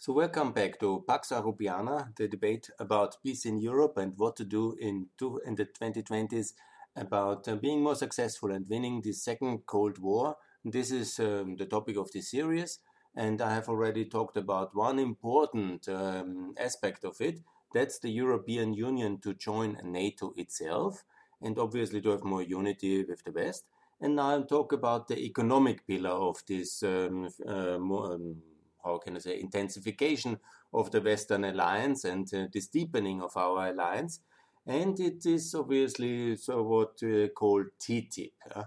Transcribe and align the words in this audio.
So 0.00 0.12
welcome 0.12 0.52
back 0.52 0.78
to 0.78 1.02
Pax 1.08 1.30
Europiana, 1.30 2.14
the 2.14 2.28
debate 2.28 2.70
about 2.78 3.16
peace 3.20 3.44
in 3.44 3.58
Europe 3.58 3.96
and 3.96 4.16
what 4.16 4.36
to 4.36 4.44
do 4.44 4.76
in, 4.78 5.08
two, 5.18 5.40
in 5.44 5.56
the 5.56 5.66
2020s 5.66 6.52
about 6.94 7.48
uh, 7.48 7.56
being 7.56 7.82
more 7.82 7.96
successful 7.96 8.52
and 8.52 8.64
winning 8.68 9.02
the 9.02 9.12
second 9.12 9.66
Cold 9.66 9.98
War. 9.98 10.36
This 10.64 10.92
is 10.92 11.18
um, 11.18 11.56
the 11.56 11.66
topic 11.66 11.96
of 11.96 12.12
this 12.12 12.30
series, 12.30 12.78
and 13.16 13.42
I 13.42 13.52
have 13.52 13.68
already 13.68 14.04
talked 14.04 14.36
about 14.36 14.70
one 14.72 15.00
important 15.00 15.88
um, 15.88 16.54
aspect 16.56 17.02
of 17.02 17.20
it. 17.20 17.40
That's 17.74 17.98
the 17.98 18.10
European 18.10 18.74
Union 18.74 19.18
to 19.22 19.34
join 19.34 19.78
NATO 19.82 20.32
itself, 20.36 21.02
and 21.42 21.58
obviously 21.58 22.00
to 22.02 22.10
have 22.10 22.22
more 22.22 22.42
unity 22.42 23.04
with 23.04 23.24
the 23.24 23.32
West. 23.32 23.64
And 24.00 24.14
now 24.14 24.28
I'll 24.28 24.44
talk 24.44 24.72
about 24.72 25.08
the 25.08 25.18
economic 25.18 25.88
pillar 25.88 26.10
of 26.10 26.40
this 26.46 26.84
um, 26.84 27.30
uh, 27.44 27.78
more, 27.78 28.14
um, 28.14 28.36
how 28.84 28.98
can 28.98 29.16
I 29.16 29.18
say, 29.20 29.40
intensification 29.40 30.38
of 30.72 30.90
the 30.90 31.00
Western 31.00 31.44
alliance 31.44 32.04
and 32.04 32.32
uh, 32.34 32.46
this 32.52 32.68
deepening 32.68 33.22
of 33.22 33.36
our 33.36 33.68
alliance. 33.68 34.20
And 34.66 34.98
it 35.00 35.24
is 35.24 35.54
obviously 35.54 36.36
so 36.36 36.62
what 36.62 37.02
uh, 37.02 37.28
called 37.28 37.66
TTIP. 37.80 38.32
Uh, 38.54 38.64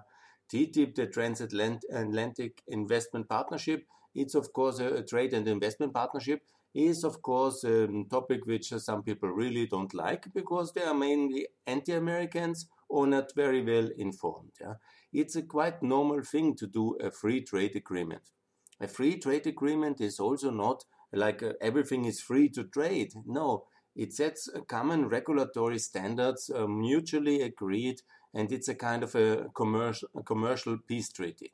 TTIP, 0.52 0.96
the 0.96 1.08
Transatlantic 1.08 2.62
Investment 2.68 3.30
Partnership, 3.30 3.86
it's 4.14 4.36
of 4.36 4.52
course 4.52 4.80
a, 4.80 4.96
a 4.96 5.04
trade 5.04 5.34
and 5.34 5.48
investment 5.48 5.94
partnership, 5.94 6.42
is 6.74 7.04
of 7.04 7.22
course 7.22 7.64
a 7.64 7.88
topic 8.10 8.46
which 8.46 8.70
some 8.70 9.04
people 9.04 9.30
really 9.30 9.68
don't 9.68 9.94
like 9.94 10.34
because 10.34 10.72
they 10.72 10.84
are 10.84 10.94
mainly 10.94 11.48
anti-Americans 11.68 12.68
or 12.90 13.08
not 13.08 13.34
very 13.36 13.62
well 13.64 13.90
informed. 13.98 14.52
Yeah? 14.60 14.76
It's 15.14 15.36
a 15.36 15.44
quite 15.44 15.84
normal 15.84 16.24
thing 16.24 16.56
to 16.56 16.68
do 16.68 16.96
a 17.02 17.12
free 17.12 17.42
trade 17.42 17.76
agreement. 17.76 18.24
A 18.82 18.88
free 18.88 19.20
trade 19.20 19.46
agreement 19.46 20.02
is 20.02 20.20
also 20.20 20.50
not 20.50 20.86
like 21.14 21.44
uh, 21.44 21.54
everything 21.62 22.06
is 22.06 22.20
free 22.20 22.50
to 22.50 22.64
trade. 22.64 23.14
No, 23.28 23.66
it 23.96 24.12
sets 24.12 24.50
common 24.68 25.08
regulatory 25.08 25.78
standards, 25.78 26.50
uh, 26.50 26.66
mutually 26.68 27.42
agreed, 27.44 28.02
and 28.34 28.52
it's 28.52 28.70
a 28.70 28.74
kind 28.74 29.04
of 29.04 29.14
a 29.14 29.50
commercial, 29.56 30.10
a 30.18 30.24
commercial 30.24 30.80
peace 30.88 31.12
treaty. 31.12 31.54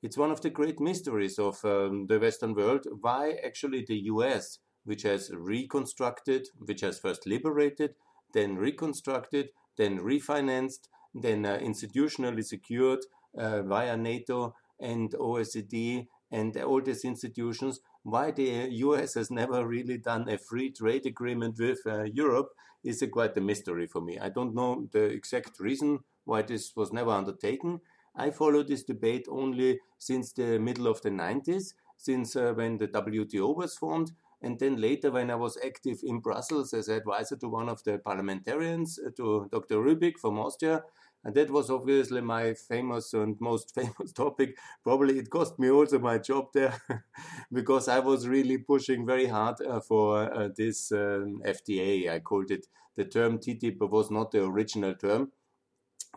It's 0.00 0.16
one 0.16 0.30
of 0.30 0.42
the 0.42 0.50
great 0.50 0.78
mysteries 0.78 1.40
of 1.40 1.62
um, 1.64 2.06
the 2.06 2.20
Western 2.20 2.54
world 2.54 2.86
why 3.00 3.36
actually 3.44 3.84
the 3.86 4.02
US, 4.12 4.60
which 4.84 5.02
has 5.02 5.30
reconstructed, 5.34 6.48
which 6.56 6.82
has 6.82 7.00
first 7.00 7.26
liberated, 7.26 7.96
then 8.32 8.56
reconstructed, 8.56 9.48
then 9.76 9.98
refinanced, 9.98 10.88
then 11.14 11.44
uh, 11.44 11.58
institutionally 11.58 12.44
secured 12.44 13.00
uh, 13.36 13.62
via 13.62 13.96
NATO 13.96 14.54
and 14.78 15.10
OECD 15.12 16.06
and 16.30 16.56
all 16.58 16.80
these 16.80 17.04
institutions, 17.04 17.80
why 18.02 18.30
the 18.30 18.68
US 18.70 19.14
has 19.14 19.30
never 19.30 19.66
really 19.66 19.98
done 19.98 20.28
a 20.28 20.38
free 20.38 20.70
trade 20.70 21.06
agreement 21.06 21.58
with 21.58 21.80
uh, 21.86 22.04
Europe 22.04 22.50
is 22.82 23.02
a 23.02 23.08
quite 23.08 23.36
a 23.36 23.40
mystery 23.40 23.86
for 23.86 24.00
me. 24.00 24.18
I 24.18 24.28
don't 24.30 24.54
know 24.54 24.88
the 24.92 25.04
exact 25.04 25.60
reason 25.60 26.00
why 26.24 26.42
this 26.42 26.74
was 26.76 26.92
never 26.92 27.10
undertaken. 27.10 27.80
I 28.14 28.30
follow 28.30 28.62
this 28.62 28.84
debate 28.84 29.26
only 29.30 29.80
since 29.98 30.32
the 30.32 30.58
middle 30.58 30.86
of 30.86 31.02
the 31.02 31.10
90s, 31.10 31.74
since 31.96 32.36
uh, 32.36 32.52
when 32.54 32.78
the 32.78 32.88
WTO 32.88 33.54
was 33.54 33.76
formed, 33.76 34.12
and 34.42 34.58
then 34.58 34.80
later 34.80 35.10
when 35.10 35.30
I 35.30 35.34
was 35.34 35.58
active 35.64 35.98
in 36.02 36.20
Brussels 36.20 36.72
as 36.72 36.88
advisor 36.88 37.36
to 37.36 37.48
one 37.48 37.68
of 37.68 37.84
the 37.84 37.98
parliamentarians, 37.98 38.98
uh, 38.98 39.10
to 39.16 39.48
Dr. 39.52 39.76
Rübig 39.76 40.18
from 40.18 40.38
Austria, 40.38 40.82
and 41.24 41.34
that 41.34 41.50
was 41.50 41.70
obviously 41.70 42.20
my 42.20 42.54
famous 42.54 43.12
and 43.12 43.36
most 43.40 43.74
famous 43.80 44.12
topic. 44.12 44.56
Probably 44.82 45.18
it 45.18 45.30
cost 45.30 45.58
me 45.58 45.70
also 45.70 45.98
my 45.98 46.18
job 46.18 46.48
there 46.54 46.80
because 47.52 47.88
I 47.88 47.98
was 47.98 48.26
really 48.28 48.58
pushing 48.58 49.06
very 49.06 49.26
hard 49.26 49.60
uh, 49.60 49.80
for 49.80 50.32
uh, 50.32 50.48
this 50.56 50.92
um, 50.92 51.42
FTA. 51.44 52.10
I 52.10 52.20
called 52.20 52.50
it 52.50 52.66
the 52.96 53.04
term 53.04 53.38
TTIP 53.38 53.78
was 53.88 54.10
not 54.10 54.30
the 54.30 54.44
original 54.44 54.94
term. 54.94 55.32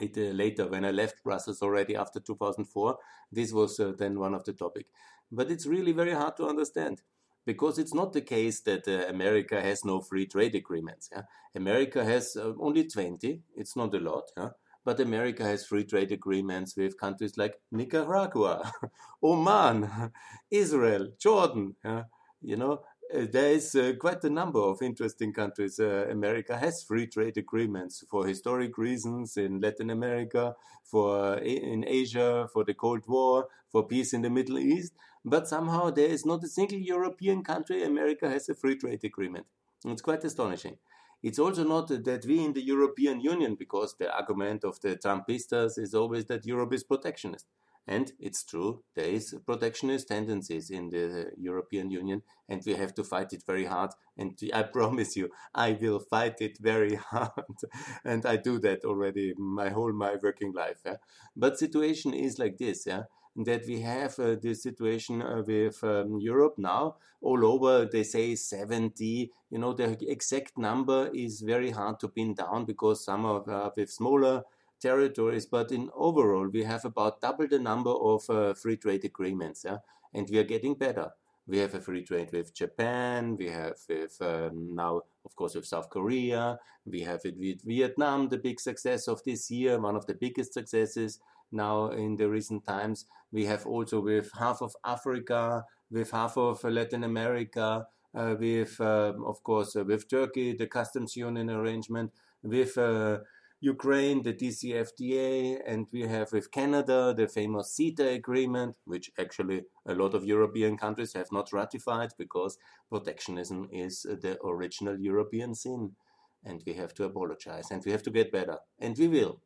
It 0.02 0.18
uh, 0.18 0.34
later, 0.34 0.68
when 0.68 0.86
I 0.86 0.92
left 0.92 1.24
Brussels 1.24 1.62
already 1.62 1.96
after 1.96 2.20
2004, 2.20 2.98
this 3.32 3.54
was 3.54 3.80
uh, 3.80 3.94
then 3.98 4.20
one 4.20 4.34
of 4.34 4.44
the 4.44 4.54
topic. 4.54 4.88
But 5.32 5.52
it's 5.52 5.66
really 5.66 5.92
very 5.92 6.14
hard 6.14 6.36
to 6.38 6.48
understand 6.48 7.02
because 7.46 7.78
it's 7.78 7.94
not 7.94 8.14
the 8.14 8.22
case 8.22 8.62
that 8.62 8.88
uh, 8.88 9.08
America 9.08 9.62
has 9.62 9.86
no 9.86 10.02
free 10.02 10.26
trade 10.26 10.56
agreements. 10.56 11.10
Yeah? 11.12 11.24
America 11.56 12.04
has 12.04 12.36
uh, 12.36 12.54
only 12.60 12.88
20. 12.88 13.42
It's 13.56 13.76
not 13.76 13.94
a 13.94 14.00
lot. 14.00 14.32
Yeah? 14.36 14.50
But 14.86 15.00
America 15.00 15.44
has 15.44 15.66
free 15.66 15.84
trade 15.84 16.12
agreements 16.12 16.76
with 16.76 17.00
countries 17.00 17.38
like 17.38 17.60
Nicaragua, 17.72 18.72
Oman, 19.24 20.12
Israel, 20.52 21.10
Jordan. 21.18 21.76
Uh, 21.84 22.04
you 22.42 22.58
know, 22.58 22.82
uh, 23.14 23.26
there 23.32 23.52
is 23.52 23.76
uh, 23.76 23.94
quite 24.00 24.24
a 24.24 24.30
number 24.30 24.60
of 24.60 24.82
interesting 24.82 25.34
countries. 25.34 25.80
Uh, 25.80 26.08
America 26.10 26.58
has 26.58 26.84
free 26.84 27.08
trade 27.08 27.38
agreements 27.38 28.04
for 28.10 28.26
historic 28.26 28.78
reasons 28.78 29.38
in 29.38 29.62
Latin 29.62 29.90
America, 29.90 30.56
for 30.84 31.38
in 31.38 31.86
Asia, 31.88 32.48
for 32.52 32.64
the 32.64 32.74
Cold 32.74 33.04
War, 33.08 33.48
for 33.70 33.88
peace 33.88 34.14
in 34.14 34.22
the 34.22 34.30
Middle 34.30 34.58
East. 34.58 34.94
But 35.26 35.48
somehow 35.48 35.90
there 35.90 36.10
is 36.10 36.26
not 36.26 36.44
a 36.44 36.48
single 36.48 36.80
European 36.80 37.44
country 37.44 37.84
America 37.84 38.30
has 38.30 38.50
a 38.50 38.56
free 38.56 38.76
trade 38.76 39.04
agreement. 39.04 39.46
It's 39.86 40.02
quite 40.02 40.24
astonishing. 40.24 40.78
It's 41.24 41.40
also 41.40 41.64
not 41.64 41.88
that 41.88 42.26
we 42.26 42.44
in 42.44 42.54
the 42.54 42.62
European 42.62 43.22
Union, 43.22 43.56
because 43.56 43.96
the 43.98 44.14
argument 44.14 44.66
of 44.66 44.80
the 44.82 44.98
Trumpistas 44.98 45.80
is 45.80 45.94
always 45.96 46.26
that 46.26 46.46
Europe 46.46 46.74
is 46.74 46.84
protectionist. 46.84 47.48
And 47.86 48.14
it's 48.18 48.44
true, 48.46 48.84
there 48.96 49.08
is 49.08 49.36
protectionist 49.46 50.08
tendencies 50.08 50.70
in 50.70 50.90
the 50.90 51.32
European 51.38 51.92
Union, 51.92 52.22
and 52.48 52.62
we 52.66 52.76
have 52.76 52.94
to 52.96 53.04
fight 53.04 53.34
it 53.34 53.44
very 53.46 53.66
hard. 53.66 53.92
And 54.18 54.40
I 54.54 54.64
promise 54.64 55.18
you, 55.18 55.30
I 55.54 55.74
will 55.82 56.00
fight 56.00 56.40
it 56.40 56.58
very 56.62 56.96
hard. 57.12 57.58
and 58.06 58.26
I 58.26 58.38
do 58.38 58.60
that 58.60 58.86
already 58.86 59.34
my 59.38 59.70
whole 59.70 59.92
my 59.92 60.16
working 60.22 60.54
life. 60.54 60.80
Yeah? 60.86 60.98
But 61.36 61.60
situation 61.60 62.14
is 62.14 62.40
like 62.40 62.58
this, 62.58 62.86
yeah 62.86 63.04
that 63.36 63.66
we 63.68 63.82
have 63.82 64.18
uh, 64.20 64.36
this 64.42 64.64
situation 64.64 65.22
uh, 65.22 65.44
with 65.46 65.84
um, 65.84 66.20
Europe 66.20 66.56
now. 66.58 66.96
All 67.22 67.46
over, 67.46 67.86
they 67.86 68.04
say 68.04 68.36
70. 68.36 69.32
You 69.50 69.58
know, 69.58 69.74
the 69.74 69.98
exact 70.10 70.58
number 70.58 71.10
is 71.14 71.42
very 71.42 71.72
hard 71.72 72.00
to 72.02 72.10
pin 72.10 72.34
down 72.36 72.66
because 72.66 73.04
some 73.06 73.26
are 73.26 73.50
uh, 73.50 73.70
with 73.76 73.90
smaller 73.90 74.44
territories, 74.84 75.46
but 75.46 75.72
in 75.72 75.90
overall, 75.96 76.48
we 76.50 76.64
have 76.64 76.84
about 76.86 77.22
double 77.22 77.48
the 77.48 77.60
number 77.60 77.92
of 77.92 78.30
uh, 78.30 78.54
free 78.54 78.76
trade 78.76 79.06
agreements, 79.06 79.64
yeah? 79.66 79.78
and 80.14 80.30
we 80.30 80.38
are 80.38 80.44
getting 80.44 80.76
better. 80.76 81.10
We 81.48 81.58
have 81.60 81.74
a 81.74 81.82
free 81.82 82.04
trade 82.04 82.30
with 82.32 82.54
Japan. 82.54 83.36
We 83.38 83.50
have 83.50 83.78
with 83.90 84.18
um, 84.22 84.76
now, 84.76 85.02
of 85.26 85.36
course, 85.36 85.56
with 85.56 85.66
South 85.66 85.90
Korea. 85.90 86.58
We 86.86 87.02
have 87.02 87.22
it 87.26 87.38
with 87.38 87.62
Vietnam, 87.64 88.30
the 88.30 88.38
big 88.38 88.60
success 88.60 89.08
of 89.08 89.24
this 89.24 89.50
year, 89.50 89.80
one 89.80 89.96
of 89.96 90.06
the 90.06 90.14
biggest 90.14 90.54
successes 90.54 91.20
now 91.54 91.88
in 91.92 92.16
the 92.16 92.30
recent 92.30 92.66
times. 92.66 93.06
We 93.32 93.46
have 93.46 93.66
also 93.66 94.02
with 94.02 94.32
half 94.38 94.62
of 94.62 94.76
Africa, 94.84 95.64
with 95.90 96.12
half 96.12 96.38
of 96.38 96.64
Latin 96.64 97.04
America, 97.04 97.88
uh, 98.16 98.36
with, 98.40 98.80
uh, 98.80 99.14
of 99.26 99.44
course, 99.44 99.76
uh, 99.76 99.84
with 99.84 100.10
Turkey, 100.10 100.54
the 100.54 100.68
customs 100.68 101.16
union 101.16 101.50
arrangement, 101.50 102.12
with 102.44 102.78
uh, 102.78 103.20
Ukraine, 103.64 104.24
the 104.24 104.34
DCFTA, 104.34 105.62
and 105.66 105.88
we 105.94 106.02
have 106.02 106.34
with 106.34 106.52
Canada 106.52 107.14
the 107.16 107.30
famous 107.30 107.74
CETA 107.74 108.14
agreement, 108.14 108.76
which 108.84 109.10
actually 109.18 109.64
a 109.86 109.96
lot 109.96 110.14
of 110.14 110.26
European 110.26 110.78
countries 110.78 111.14
have 111.14 111.32
not 111.32 111.54
ratified 111.54 112.12
because 112.18 112.58
protectionism 112.90 113.70
is 113.72 114.02
the 114.02 114.38
original 114.44 115.00
European 115.00 115.56
sin. 115.56 115.96
And 116.44 116.62
we 116.68 116.74
have 116.74 116.94
to 116.96 117.06
apologize 117.06 117.72
and 117.72 117.82
we 117.86 117.92
have 117.94 118.04
to 118.04 118.12
get 118.12 118.34
better. 118.34 118.58
And 118.80 118.98
we 118.98 119.08
will. 119.08 119.40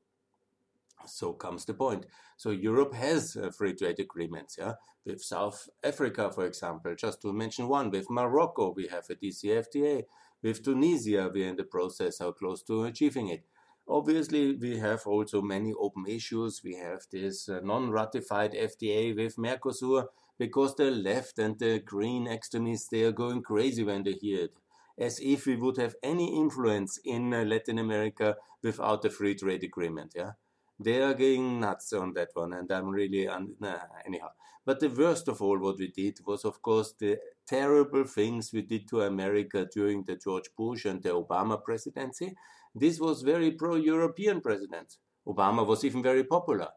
So 1.06 1.34
comes 1.34 1.66
the 1.66 1.74
point. 1.74 2.06
So 2.38 2.50
Europe 2.50 2.94
has 2.94 3.36
uh, 3.36 3.52
free 3.52 3.74
trade 3.74 4.00
agreements, 4.00 4.58
yeah, 4.58 4.74
with 5.06 5.22
South 5.22 5.70
Africa, 5.84 6.32
for 6.32 6.46
example, 6.46 6.96
just 6.96 7.22
to 7.22 7.34
mention 7.34 7.68
one. 7.68 7.92
With 7.92 8.10
Morocco, 8.10 8.74
we 8.76 8.88
have 8.88 9.06
a 9.10 9.16
DCFTA. 9.16 10.04
With 10.44 10.64
Tunisia, 10.64 11.30
we're 11.34 11.50
in 11.50 11.56
the 11.56 11.64
process, 11.64 12.20
how 12.20 12.32
close 12.32 12.64
to 12.64 12.84
achieving 12.84 13.30
it. 13.30 13.46
Obviously, 13.88 14.56
we 14.56 14.78
have 14.78 15.08
also 15.08 15.42
many 15.42 15.74
open 15.80 16.06
issues. 16.08 16.62
We 16.64 16.76
have 16.76 17.04
this 17.12 17.48
uh, 17.48 17.62
non-ratified 17.64 18.54
FTA 18.54 19.16
with 19.16 19.38
Mercosur 19.38 20.08
because 20.38 20.76
the 20.76 20.92
left 20.92 21.40
and 21.40 21.58
the 21.58 21.80
green 21.80 22.28
extremists, 22.28 22.90
they 22.90 23.04
are 23.04 23.14
going 23.14 23.42
crazy 23.42 23.84
when 23.84 24.04
they 24.04 24.14
hear 24.14 24.46
it. 24.46 24.58
As 25.00 25.20
if 25.22 25.46
we 25.46 25.56
would 25.56 25.78
have 25.78 25.96
any 26.04 26.36
influence 26.36 27.00
in 27.06 27.34
uh, 27.34 27.44
Latin 27.44 27.80
America 27.80 28.36
without 28.62 29.06
a 29.06 29.10
free 29.10 29.36
trade 29.36 29.64
agreement, 29.64 30.14
yeah 30.16 30.32
they 30.80 31.02
are 31.02 31.14
going 31.14 31.60
nuts 31.60 31.94
on 31.94 32.14
that 32.14 32.30
one, 32.34 32.54
and 32.54 32.72
I'm 32.72 32.88
really 32.90 33.28
un- 33.28 33.56
nah, 33.60 33.80
anyhow. 34.06 34.30
But 34.66 34.80
the 34.80 34.90
worst 34.90 35.28
of 35.28 35.42
all, 35.42 35.58
what 35.60 35.78
we 35.80 35.88
did 35.88 36.20
was, 36.26 36.44
of 36.46 36.62
course, 36.62 36.94
the 37.00 37.20
terrible 37.48 38.04
things 38.04 38.52
we 38.52 38.62
did 38.62 38.88
to 38.90 39.02
America 39.02 39.68
during 39.74 40.04
the 40.04 40.16
George 40.18 40.50
Bush 40.58 40.86
and 40.86 41.02
the 41.02 41.10
Obama 41.10 41.64
presidency. 41.64 42.36
This 42.76 43.00
was 43.00 43.22
very 43.22 43.52
pro-European 43.52 44.42
president. 44.42 44.98
Obama 45.28 45.66
was 45.66 45.84
even 45.86 46.04
very 46.04 46.24
popular. 46.26 46.70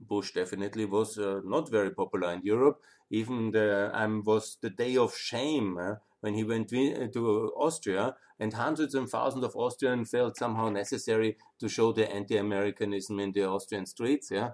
Bush 0.00 0.32
definitely 0.32 0.84
was 0.84 1.18
uh, 1.18 1.40
not 1.44 1.70
very 1.70 1.90
popular 1.92 2.32
in 2.32 2.42
Europe. 2.42 2.80
Even 3.10 3.50
the 3.50 3.90
um, 3.92 4.22
was 4.24 4.58
the 4.60 4.70
day 4.70 4.96
of 4.96 5.16
shame 5.16 5.76
uh, 5.78 5.94
when 6.20 6.34
he 6.34 6.44
went 6.44 6.68
to 6.68 7.52
Austria, 7.56 8.14
and 8.40 8.52
hundreds 8.52 8.94
and 8.94 9.08
thousands 9.08 9.44
of 9.44 9.56
Austrians 9.56 10.10
felt 10.10 10.36
somehow 10.36 10.68
necessary 10.68 11.36
to 11.58 11.68
show 11.68 11.92
their 11.92 12.12
anti-Americanism 12.12 13.18
in 13.20 13.32
the 13.32 13.44
Austrian 13.44 13.86
streets. 13.86 14.30
Yeah, 14.30 14.50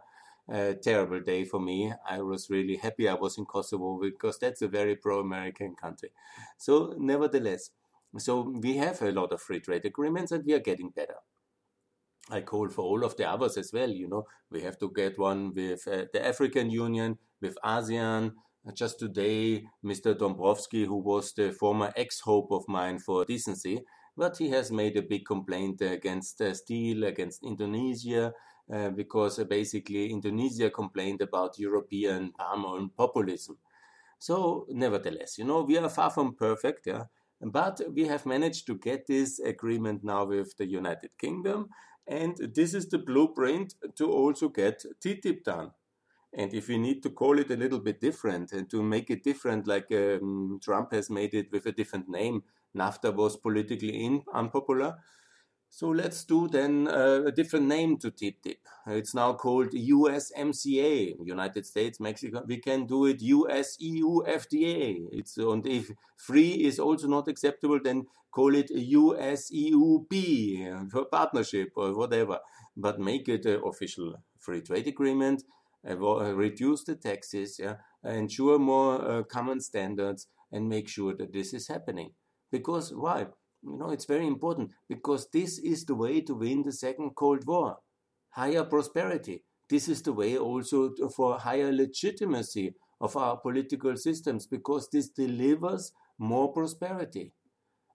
a 0.48 0.74
terrible 0.74 1.20
day 1.20 1.44
for 1.44 1.60
me. 1.60 1.92
I 2.08 2.20
was 2.22 2.50
really 2.50 2.76
happy 2.76 3.08
I 3.08 3.14
was 3.14 3.38
in 3.38 3.44
Kosovo 3.44 3.98
because 4.00 4.38
that's 4.38 4.62
a 4.62 4.68
very 4.68 4.96
pro-American 4.96 5.74
country. 5.74 6.10
So, 6.58 6.94
nevertheless, 6.98 7.70
so 8.18 8.52
we 8.62 8.76
have 8.76 9.02
a 9.02 9.12
lot 9.12 9.32
of 9.32 9.42
free 9.42 9.60
trade 9.60 9.84
agreements, 9.84 10.32
and 10.32 10.44
we 10.44 10.52
are 10.52 10.60
getting 10.60 10.90
better. 10.90 11.16
I 12.30 12.40
call 12.40 12.70
for 12.70 12.82
all 12.82 13.04
of 13.04 13.16
the 13.16 13.28
others 13.28 13.58
as 13.58 13.70
well. 13.72 13.90
You 13.90 14.08
know, 14.08 14.26
we 14.50 14.62
have 14.62 14.78
to 14.78 14.90
get 14.94 15.18
one 15.18 15.52
with 15.54 15.86
uh, 15.86 16.04
the 16.12 16.24
African 16.26 16.70
Union, 16.70 17.18
with 17.40 17.58
ASEAN. 17.64 18.32
Just 18.72 18.98
today, 18.98 19.66
Mr. 19.84 20.14
Dombrovski, 20.14 20.86
who 20.86 20.96
was 20.96 21.34
the 21.34 21.52
former 21.52 21.92
ex-hope 21.96 22.50
of 22.50 22.64
mine 22.66 22.98
for 22.98 23.26
decency, 23.26 23.84
but 24.16 24.38
he 24.38 24.48
has 24.50 24.72
made 24.72 24.96
a 24.96 25.02
big 25.02 25.26
complaint 25.26 25.82
against 25.82 26.40
uh, 26.40 26.54
steel, 26.54 27.04
against 27.04 27.44
Indonesia, 27.44 28.32
uh, 28.72 28.88
because 28.88 29.38
uh, 29.38 29.44
basically 29.44 30.10
Indonesia 30.10 30.70
complained 30.70 31.20
about 31.20 31.58
European 31.58 32.32
palm 32.32 32.64
oil 32.64 32.88
populism. 32.96 33.58
So, 34.18 34.66
nevertheless, 34.70 35.36
you 35.36 35.44
know, 35.44 35.62
we 35.62 35.76
are 35.76 35.90
far 35.90 36.08
from 36.08 36.34
perfect, 36.34 36.86
yeah. 36.86 37.04
But 37.42 37.82
we 37.92 38.06
have 38.06 38.24
managed 38.24 38.66
to 38.68 38.78
get 38.78 39.06
this 39.06 39.40
agreement 39.40 40.02
now 40.02 40.24
with 40.24 40.56
the 40.56 40.66
United 40.66 41.10
Kingdom, 41.18 41.68
and 42.06 42.34
this 42.54 42.72
is 42.72 42.88
the 42.88 42.98
blueprint 42.98 43.74
to 43.96 44.10
also 44.10 44.48
get 44.48 44.82
TTIP 45.04 45.44
done. 45.44 45.72
And 46.36 46.52
if 46.52 46.68
we 46.68 46.78
need 46.78 47.02
to 47.04 47.10
call 47.10 47.38
it 47.38 47.50
a 47.50 47.56
little 47.56 47.78
bit 47.78 48.00
different 48.00 48.52
and 48.52 48.68
to 48.70 48.82
make 48.82 49.10
it 49.10 49.22
different, 49.22 49.68
like 49.68 49.90
um, 49.92 50.58
Trump 50.62 50.92
has 50.92 51.08
made 51.08 51.32
it 51.32 51.52
with 51.52 51.66
a 51.66 51.72
different 51.72 52.08
name, 52.08 52.42
NAFTA 52.76 53.14
was 53.14 53.36
politically 53.36 54.04
in, 54.04 54.22
unpopular. 54.32 54.96
So 55.68 55.88
let's 55.88 56.24
do 56.24 56.46
then 56.46 56.86
uh, 56.86 57.22
a 57.26 57.32
different 57.32 57.66
name 57.66 57.98
to 57.98 58.10
TTIP. 58.10 58.58
It's 58.86 59.14
now 59.14 59.32
called 59.32 59.70
USMCA, 59.70 61.16
United 61.24 61.66
States, 61.66 61.98
Mexico. 61.98 62.44
We 62.46 62.58
can 62.58 62.86
do 62.86 63.06
it 63.06 63.20
US 63.22 63.76
EU 63.80 64.22
FTA. 64.22 65.08
It's 65.10 65.36
and 65.36 65.66
if 65.66 65.90
free 66.16 66.52
is 66.64 66.78
also 66.78 67.08
not 67.08 67.26
acceptable, 67.26 67.80
then 67.82 68.06
call 68.30 68.54
it 68.54 68.70
US 68.70 69.50
EU 69.50 70.04
B 70.08 70.64
for 70.92 71.06
partnership 71.06 71.72
or 71.76 71.96
whatever. 71.96 72.38
But 72.76 73.00
make 73.00 73.28
it 73.28 73.44
an 73.44 73.60
official 73.64 74.14
free 74.38 74.60
trade 74.60 74.86
agreement. 74.86 75.42
Uh, 75.88 75.96
reduce 76.34 76.84
the 76.84 76.96
taxes, 76.96 77.58
yeah, 77.58 77.76
ensure 78.04 78.58
more 78.58 79.10
uh, 79.10 79.22
common 79.22 79.60
standards, 79.60 80.28
and 80.50 80.68
make 80.68 80.88
sure 80.88 81.14
that 81.14 81.32
this 81.32 81.52
is 81.52 81.68
happening. 81.68 82.12
Because 82.50 82.92
why? 82.94 83.26
you 83.64 83.78
know, 83.78 83.90
it's 83.90 84.04
very 84.04 84.26
important 84.26 84.70
because 84.88 85.28
this 85.32 85.58
is 85.58 85.84
the 85.84 85.94
way 85.94 86.20
to 86.20 86.34
win 86.34 86.62
the 86.62 86.72
second 86.72 87.10
Cold 87.14 87.46
War. 87.46 87.78
Higher 88.30 88.64
prosperity. 88.64 89.42
This 89.70 89.88
is 89.88 90.02
the 90.02 90.12
way 90.12 90.36
also 90.36 90.92
for 91.16 91.38
higher 91.38 91.72
legitimacy 91.72 92.74
of 93.00 93.16
our 93.16 93.36
political 93.38 93.96
systems 93.96 94.46
because 94.46 94.88
this 94.90 95.08
delivers 95.08 95.92
more 96.18 96.52
prosperity. 96.52 97.32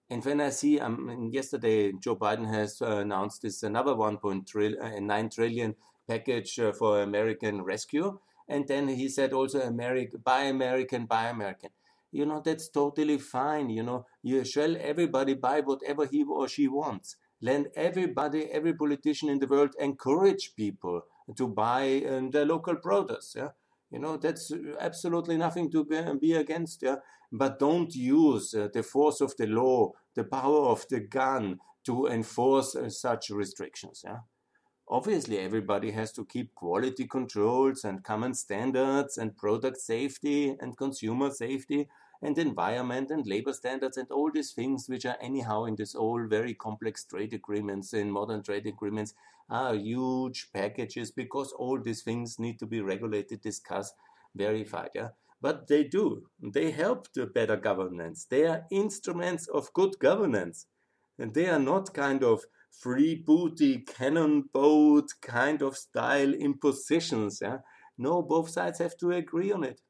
And 0.09 0.25
when 0.25 0.41
I 0.41 0.49
see, 0.49 0.79
um, 0.79 1.29
yesterday 1.31 1.91
Joe 1.93 2.15
Biden 2.15 2.51
has 2.51 2.81
uh, 2.81 2.97
announced 2.97 3.43
this 3.43 3.61
another 3.61 3.93
1.9 3.93 5.25
uh, 5.25 5.29
trillion 5.29 5.75
package 6.09 6.59
uh, 6.59 6.71
for 6.71 7.01
American 7.01 7.61
rescue, 7.61 8.19
and 8.47 8.67
then 8.67 8.87
he 8.89 9.07
said 9.07 9.31
also 9.33 9.59
American, 9.61 10.21
buy 10.31 10.41
American, 10.55 11.05
buy 11.05 11.25
American 11.29 11.69
you 12.11 12.25
know, 12.25 12.41
that's 12.43 12.69
totally 12.69 13.17
fine. 13.17 13.69
You 13.69 13.83
know, 13.83 14.05
you 14.23 14.43
shall 14.43 14.75
everybody 14.77 15.35
buy 15.35 15.61
whatever 15.61 16.05
he 16.05 16.23
or 16.23 16.47
she 16.47 16.67
wants. 16.67 17.15
Let 17.41 17.67
everybody, 17.75 18.45
every 18.51 18.73
politician 18.73 19.29
in 19.29 19.39
the 19.39 19.47
world 19.47 19.75
encourage 19.79 20.55
people 20.55 21.01
to 21.37 21.47
buy 21.47 22.03
um, 22.09 22.31
their 22.31 22.45
local 22.45 22.75
produce. 22.75 23.33
Yeah. 23.37 23.49
You 23.91 23.99
know, 23.99 24.17
that's 24.17 24.51
absolutely 24.79 25.37
nothing 25.37 25.71
to 25.71 25.85
be 26.19 26.33
against. 26.33 26.81
Yeah. 26.81 26.97
But 27.31 27.59
don't 27.59 27.93
use 27.95 28.53
uh, 28.53 28.67
the 28.73 28.83
force 28.83 29.21
of 29.21 29.35
the 29.37 29.47
law, 29.47 29.91
the 30.15 30.23
power 30.23 30.67
of 30.67 30.85
the 30.89 30.99
gun 30.99 31.59
to 31.85 32.07
enforce 32.07 32.75
uh, 32.75 32.89
such 32.89 33.29
restrictions. 33.29 34.01
Yeah. 34.03 34.19
Obviously, 34.91 35.37
everybody 35.37 35.91
has 35.91 36.11
to 36.13 36.25
keep 36.25 36.55
quality 36.55 37.05
controls 37.05 37.83
and 37.83 38.03
common 38.03 38.33
standards 38.33 39.19
and 39.19 39.37
product 39.37 39.77
safety 39.77 40.55
and 40.59 40.75
consumer 40.77 41.29
safety 41.29 41.87
and 42.23 42.35
environment 42.39 43.11
and 43.11 43.27
labor 43.27 43.53
standards 43.53 43.97
and 43.97 44.09
all 44.09 44.31
these 44.31 44.51
things 44.51 44.89
which 44.89 45.05
are 45.05 45.17
anyhow 45.21 45.65
in 45.65 45.75
this 45.75 45.93
all 45.93 46.25
very 46.27 46.55
complex 46.55 47.05
trade 47.05 47.33
agreements 47.33 47.93
in 47.93 48.09
modern 48.09 48.41
trade 48.41 48.65
agreements 48.65 49.13
are 49.47 49.75
huge 49.75 50.51
packages 50.53 51.11
because 51.11 51.51
all 51.51 51.79
these 51.79 52.01
things 52.01 52.39
need 52.39 52.57
to 52.57 52.65
be 52.65 52.81
regulated 52.81 53.41
discussed 53.41 53.93
verified 54.35 54.89
yeah? 54.95 55.09
But 55.39 55.67
they 55.67 55.83
do. 55.83 56.23
They 56.41 56.71
help 56.71 57.13
to 57.13 57.27
better 57.27 57.55
governance. 57.55 58.25
They 58.25 58.45
are 58.47 58.65
instruments 58.71 59.47
of 59.47 59.71
good 59.73 59.99
governance. 59.99 60.65
And 61.17 61.33
they 61.33 61.47
are 61.47 61.59
not 61.59 61.93
kind 61.93 62.23
of 62.23 62.43
free 62.71 63.15
booty 63.15 63.79
cannon 63.79 64.49
boat 64.53 65.09
kind 65.21 65.61
of 65.61 65.77
style 65.77 66.33
impositions. 66.33 67.39
Yeah? 67.41 67.57
No, 67.97 68.21
both 68.21 68.49
sides 68.49 68.79
have 68.79 68.97
to 68.97 69.11
agree 69.11 69.51
on 69.51 69.63
it. 69.63 69.81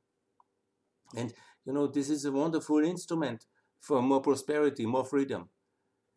And 1.15 1.33
you 1.65 1.73
know, 1.73 1.87
this 1.87 2.09
is 2.09 2.25
a 2.25 2.31
wonderful 2.31 2.79
instrument 2.79 3.45
for 3.79 4.01
more 4.01 4.21
prosperity, 4.21 4.85
more 4.85 5.05
freedom. 5.05 5.49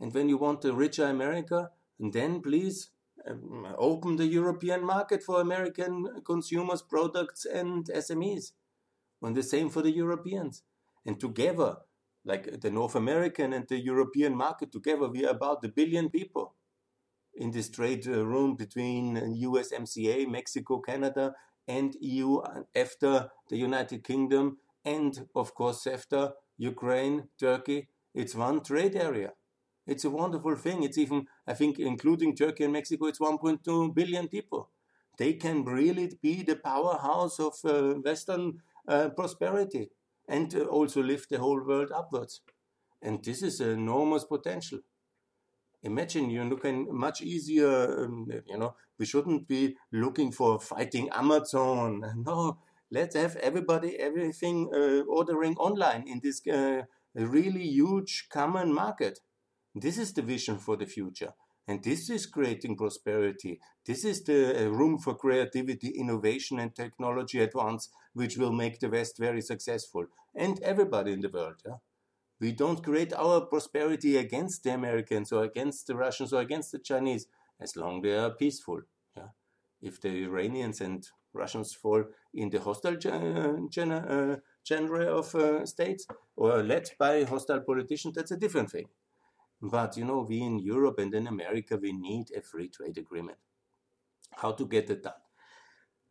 And 0.01 0.13
when 0.13 0.29
you 0.29 0.39
want 0.39 0.65
a 0.65 0.73
richer 0.73 1.05
America, 1.05 1.71
then 1.99 2.41
please 2.41 2.91
um, 3.29 3.75
open 3.79 4.17
the 4.17 4.27
European 4.27 4.85
market 4.85 5.23
for 5.23 5.41
American 5.41 6.23
consumers, 6.25 6.83
products, 6.83 7.45
and 7.45 7.87
SMEs. 7.87 8.53
And 9.23 9.37
the 9.37 9.43
same 9.43 9.71
for 9.71 9.83
the 9.83 9.93
Europeans. 9.93 10.63
And 11.07 11.21
together, 11.21 11.77
like 12.25 12.61
the 12.61 12.71
North 12.71 12.95
American 12.95 13.53
and 13.53 13.67
the 13.69 13.79
European 13.79 14.37
market 14.37 14.73
together, 14.73 15.09
we 15.09 15.25
are 15.25 15.31
about 15.31 15.65
a 15.65 15.69
billion 15.69 16.09
people 16.11 16.55
in 17.35 17.51
this 17.51 17.71
trade 17.71 18.07
uh, 18.07 18.25
room 18.25 18.57
between 18.57 19.17
USMCA, 19.17 20.29
Mexico, 20.29 20.81
Canada, 20.81 21.35
and 21.67 21.97
EU 22.01 22.41
after 22.75 23.31
the 23.49 23.57
United 23.57 24.05
Kingdom, 24.05 24.59
and 24.85 25.27
of 25.35 25.55
course 25.55 25.87
after 25.87 26.33
Ukraine, 26.59 27.29
Turkey. 27.39 27.89
It's 28.15 28.35
one 28.35 28.63
trade 28.63 28.95
area. 28.95 29.33
It's 29.87 30.05
a 30.05 30.11
wonderful 30.11 30.55
thing. 30.55 30.83
It's 30.83 30.99
even, 30.99 31.27
I 31.47 31.55
think, 31.55 31.79
including 31.79 32.37
Turkey 32.37 32.65
and 32.65 32.73
Mexico, 32.73 33.07
it's 33.07 33.19
1.2 33.19 33.95
billion 33.95 34.29
people. 34.29 34.71
They 35.19 35.33
can 35.35 35.65
really 35.65 36.13
be 36.23 36.43
the 36.43 36.57
powerhouse 36.57 37.41
of 37.41 37.55
uh, 37.65 37.95
Western 37.95 38.61
uh, 38.87 39.09
prosperity 39.11 39.91
and 40.29 40.55
also 40.55 41.03
lift 41.03 41.31
the 41.31 41.39
whole 41.39 41.65
world 41.65 41.91
upwards. 41.95 42.41
And 43.01 43.25
this 43.25 43.43
is 43.43 43.61
enormous 43.61 44.25
potential. 44.25 44.81
Imagine 45.83 46.31
you're 46.31 46.45
looking 46.45 46.87
much 46.97 47.23
easier, 47.23 48.05
um, 48.05 48.29
you 48.47 48.57
know, 48.57 48.77
we 48.99 49.05
shouldn't 49.05 49.49
be 49.49 49.77
looking 49.91 50.31
for 50.31 50.61
fighting 50.61 51.09
Amazon. 51.11 52.03
No, 52.27 52.59
let's 52.91 53.17
have 53.17 53.37
everybody, 53.37 53.99
everything 53.99 54.71
uh, 54.73 55.03
ordering 55.11 55.57
online 55.57 56.05
in 56.07 56.21
this 56.23 56.41
uh, 56.47 56.83
really 57.15 57.65
huge 57.67 58.29
common 58.31 58.73
market. 58.73 59.19
This 59.75 59.99
is 59.99 60.13
the 60.13 60.23
vision 60.23 60.59
for 60.59 60.77
the 60.77 60.87
future. 60.87 61.33
And 61.69 61.83
this 61.83 62.11
is 62.11 62.27
creating 62.27 62.77
prosperity. 62.77 63.61
This 63.87 64.05
is 64.05 64.23
the 64.25 64.67
uh, 64.67 64.69
room 64.71 64.99
for 64.99 65.15
creativity, 65.15 65.89
innovation, 65.91 66.59
and 66.59 66.75
technology 66.75 67.41
advance, 67.41 67.89
which 68.15 68.37
will 68.37 68.53
make 68.53 68.81
the 68.81 68.91
West 68.91 69.19
very 69.19 69.41
successful 69.41 70.07
and 70.35 70.61
everybody 70.63 71.13
in 71.13 71.21
the 71.21 71.29
world. 71.29 71.63
Yeah? 71.65 71.77
We 72.41 72.53
don't 72.53 72.83
create 72.83 73.13
our 73.15 73.43
prosperity 73.43 74.17
against 74.17 74.65
the 74.65 74.75
Americans 74.75 75.33
or 75.33 75.45
against 75.45 75.87
the 75.87 75.97
Russians 75.97 76.33
or 76.33 76.41
against 76.43 76.73
the 76.73 76.79
Chinese 76.79 77.27
as 77.61 77.77
long 77.77 78.03
they 78.03 78.17
are 78.17 78.31
peaceful. 78.31 78.83
Yeah? 79.17 79.29
If 79.81 80.01
the 80.01 80.25
Iranians 80.25 80.81
and 80.81 81.07
Russians 81.33 81.73
fall 81.75 82.05
in 82.35 82.51
the 82.51 82.61
hostile 82.61 82.97
gen- 82.97 83.69
gen- 83.71 83.93
uh, 83.93 84.37
genre 84.67 85.05
of 85.07 85.35
uh, 85.35 85.65
states 85.67 86.07
or 86.37 86.63
led 86.63 86.91
by 86.99 87.25
hostile 87.25 87.61
politicians, 87.61 88.15
that's 88.15 88.33
a 88.33 88.37
different 88.37 88.71
thing. 88.71 88.89
But 89.63 89.97
you 89.97 90.05
know, 90.05 90.27
we 90.29 90.43
in 90.43 90.59
Europe 90.59 90.99
and 90.99 91.15
in 91.15 91.27
America, 91.29 91.79
we 91.81 91.93
need 91.93 92.33
a 92.37 92.43
free 92.43 92.69
trade 92.69 92.99
agreement. 92.99 93.39
How 94.33 94.53
to 94.53 94.67
get 94.67 94.91
it 94.91 95.05
done? 95.05 95.23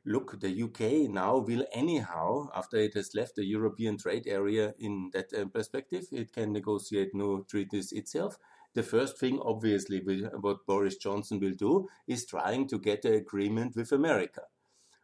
Look, 0.06 0.40
the 0.40 0.64
UK 0.64 1.12
now 1.12 1.38
will 1.38 1.66
anyhow, 1.74 2.50
after 2.56 2.78
it 2.78 2.94
has 2.96 3.14
left 3.14 3.36
the 3.36 3.46
European 3.46 3.98
trade 3.98 4.26
area 4.26 4.74
in 4.80 5.12
that 5.14 5.34
uh, 5.34 5.46
perspective, 5.46 6.06
it 6.12 6.32
can 6.34 6.54
negotiate 6.54 7.14
new 7.14 7.46
treaties 7.48 7.92
itself. 7.92 8.38
The 8.74 8.84
first 8.84 9.20
thing, 9.20 9.40
obviously, 9.44 10.02
what 10.40 10.66
Boris 10.66 10.96
Johnson 10.96 11.40
will 11.40 11.54
do 11.54 11.90
is 12.08 12.26
trying 12.26 12.68
to 12.70 12.80
get 12.80 13.06
an 13.06 13.16
agreement 13.16 13.76
with 13.76 13.92
America. 13.92 14.44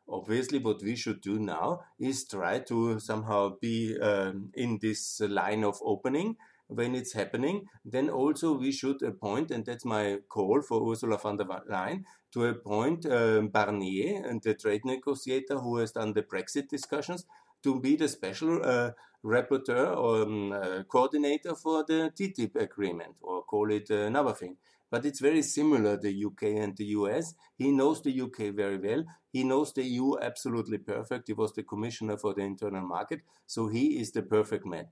obviously 0.10 0.60
what 0.60 0.82
we 0.82 0.96
should 0.96 1.22
do 1.22 1.40
now 1.40 1.82
is 2.00 2.28
try 2.28 2.60
to 2.60 3.00
somehow 3.00 3.56
be 3.62 3.98
um, 4.00 4.50
in 4.54 4.80
this 4.82 5.20
line 5.22 5.64
of 5.64 5.78
opening 5.84 6.36
when 6.68 6.96
it's 6.96 7.14
happening 7.14 7.66
then 7.86 8.10
also 8.10 8.54
we 8.54 8.72
should 8.72 9.02
appoint 9.02 9.52
and 9.52 9.66
that's 9.66 9.86
my 9.86 10.18
call 10.30 10.62
for 10.62 10.92
ursula 10.92 11.18
von 11.18 11.38
der 11.38 11.46
leyen 11.70 12.04
to 12.32 12.46
appoint 12.46 13.06
um, 13.06 13.50
barnier 13.50 14.24
and 14.26 14.42
the 14.44 14.54
trade 14.54 14.86
negotiator 14.86 15.60
who 15.60 15.78
has 15.78 15.92
done 15.92 16.14
the 16.14 16.24
brexit 16.24 16.68
discussions 16.70 17.26
to 17.64 17.80
be 17.80 17.96
the 17.96 18.08
special 18.08 18.62
uh, 18.64 18.92
rapporteur 19.24 19.96
or 19.98 20.22
um, 20.24 20.52
uh, 20.52 20.84
coordinator 20.84 21.56
for 21.56 21.84
the 21.84 22.12
TTIP 22.16 22.56
agreement, 22.56 23.16
or 23.20 23.44
call 23.44 23.72
it 23.72 23.90
another 23.90 24.34
thing 24.34 24.58
but 24.90 25.06
it's 25.06 25.20
very 25.20 25.42
similar 25.42 25.98
the 25.98 26.26
UK 26.26 26.44
and 26.44 26.76
the 26.78 26.86
US. 26.98 27.34
He 27.58 27.72
knows 27.72 28.02
the 28.02 28.22
UK 28.22 28.54
very 28.56 28.78
well. 28.78 29.04
He 29.32 29.44
knows 29.44 29.74
the 29.74 29.84
EU 29.84 30.18
absolutely 30.20 30.78
perfect. 30.78 31.28
He 31.28 31.34
was 31.34 31.54
the 31.54 31.64
commissioner 31.64 32.18
for 32.18 32.34
the 32.34 32.42
internal 32.42 32.88
market, 32.88 33.22
so 33.46 33.68
he 33.68 34.00
is 34.00 34.12
the 34.12 34.22
perfect 34.22 34.66
man. 34.66 34.88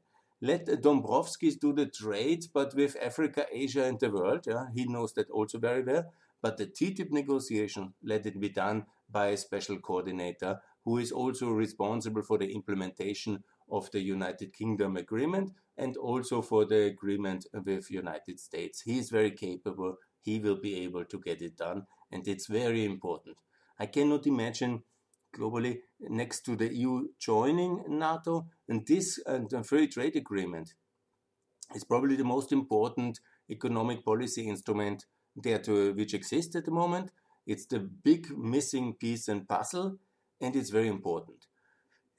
Let 0.46 0.68
Dombrovskis 0.68 1.60
do 1.60 1.74
the 1.74 1.88
trade, 1.88 2.46
but 2.54 2.76
with 2.76 2.96
Africa, 3.02 3.48
Asia, 3.52 3.86
and 3.86 4.00
the 4.00 4.12
world. 4.12 4.46
Yeah, 4.46 4.68
he 4.76 4.86
knows 4.86 5.12
that 5.14 5.32
also 5.32 5.58
very 5.58 5.82
well. 5.82 6.14
But 6.40 6.58
the 6.58 6.68
TTIP 6.68 7.10
negotiation, 7.10 7.96
let 8.04 8.28
it 8.28 8.40
be 8.40 8.50
done 8.50 8.86
by 9.10 9.30
a 9.30 9.38
special 9.38 9.80
coordinator 9.80 10.62
who 10.84 11.00
is 11.00 11.12
also 11.12 11.50
responsible 11.50 12.22
for 12.22 12.38
the 12.38 12.54
implementation 12.54 13.44
of 13.72 13.90
the 13.90 14.02
United 14.02 14.54
Kingdom 14.54 14.98
agreement 14.98 15.52
and 15.80 15.98
also 15.98 16.44
for 16.44 16.64
the 16.64 16.84
agreement 16.94 17.48
with 17.66 17.90
United 17.90 18.40
States. 18.40 18.82
He 18.82 19.00
is 19.00 19.10
very 19.10 19.32
capable. 19.32 19.96
He 20.22 20.38
will 20.38 20.58
be 20.58 20.76
able 20.84 21.06
to 21.06 21.20
get 21.22 21.42
it 21.42 21.58
done, 21.58 21.88
and 22.12 22.28
it's 22.28 22.46
very 22.46 22.86
important. 22.86 23.38
I 23.80 23.88
cannot 23.88 24.28
imagine 24.28 24.84
globally 25.38 25.80
next 26.00 26.42
to 26.46 26.56
the 26.56 26.74
EU 26.74 27.08
joining 27.20 27.84
NATO, 27.88 28.48
and 28.68 28.86
this 28.88 29.20
and 29.26 29.50
the 29.50 29.64
free 29.64 29.88
trade 29.88 30.16
agreement 30.16 30.74
is 31.74 31.84
probably 31.84 32.16
the 32.16 32.24
most 32.24 32.52
important 32.52 33.20
economic 33.50 34.06
policy 34.06 34.48
instrument 34.48 35.06
there 35.36 35.60
to, 35.60 35.94
which 35.94 36.14
exists 36.14 36.56
at 36.56 36.66
the 36.66 36.72
moment. 36.72 37.12
It's 37.46 37.66
the 37.66 37.80
big 37.80 38.36
missing 38.38 38.94
piece 38.94 39.28
and 39.28 39.48
puzzle, 39.48 39.98
and 40.42 40.56
it's 40.56 40.70
very 40.70 40.88
important. 40.88 41.48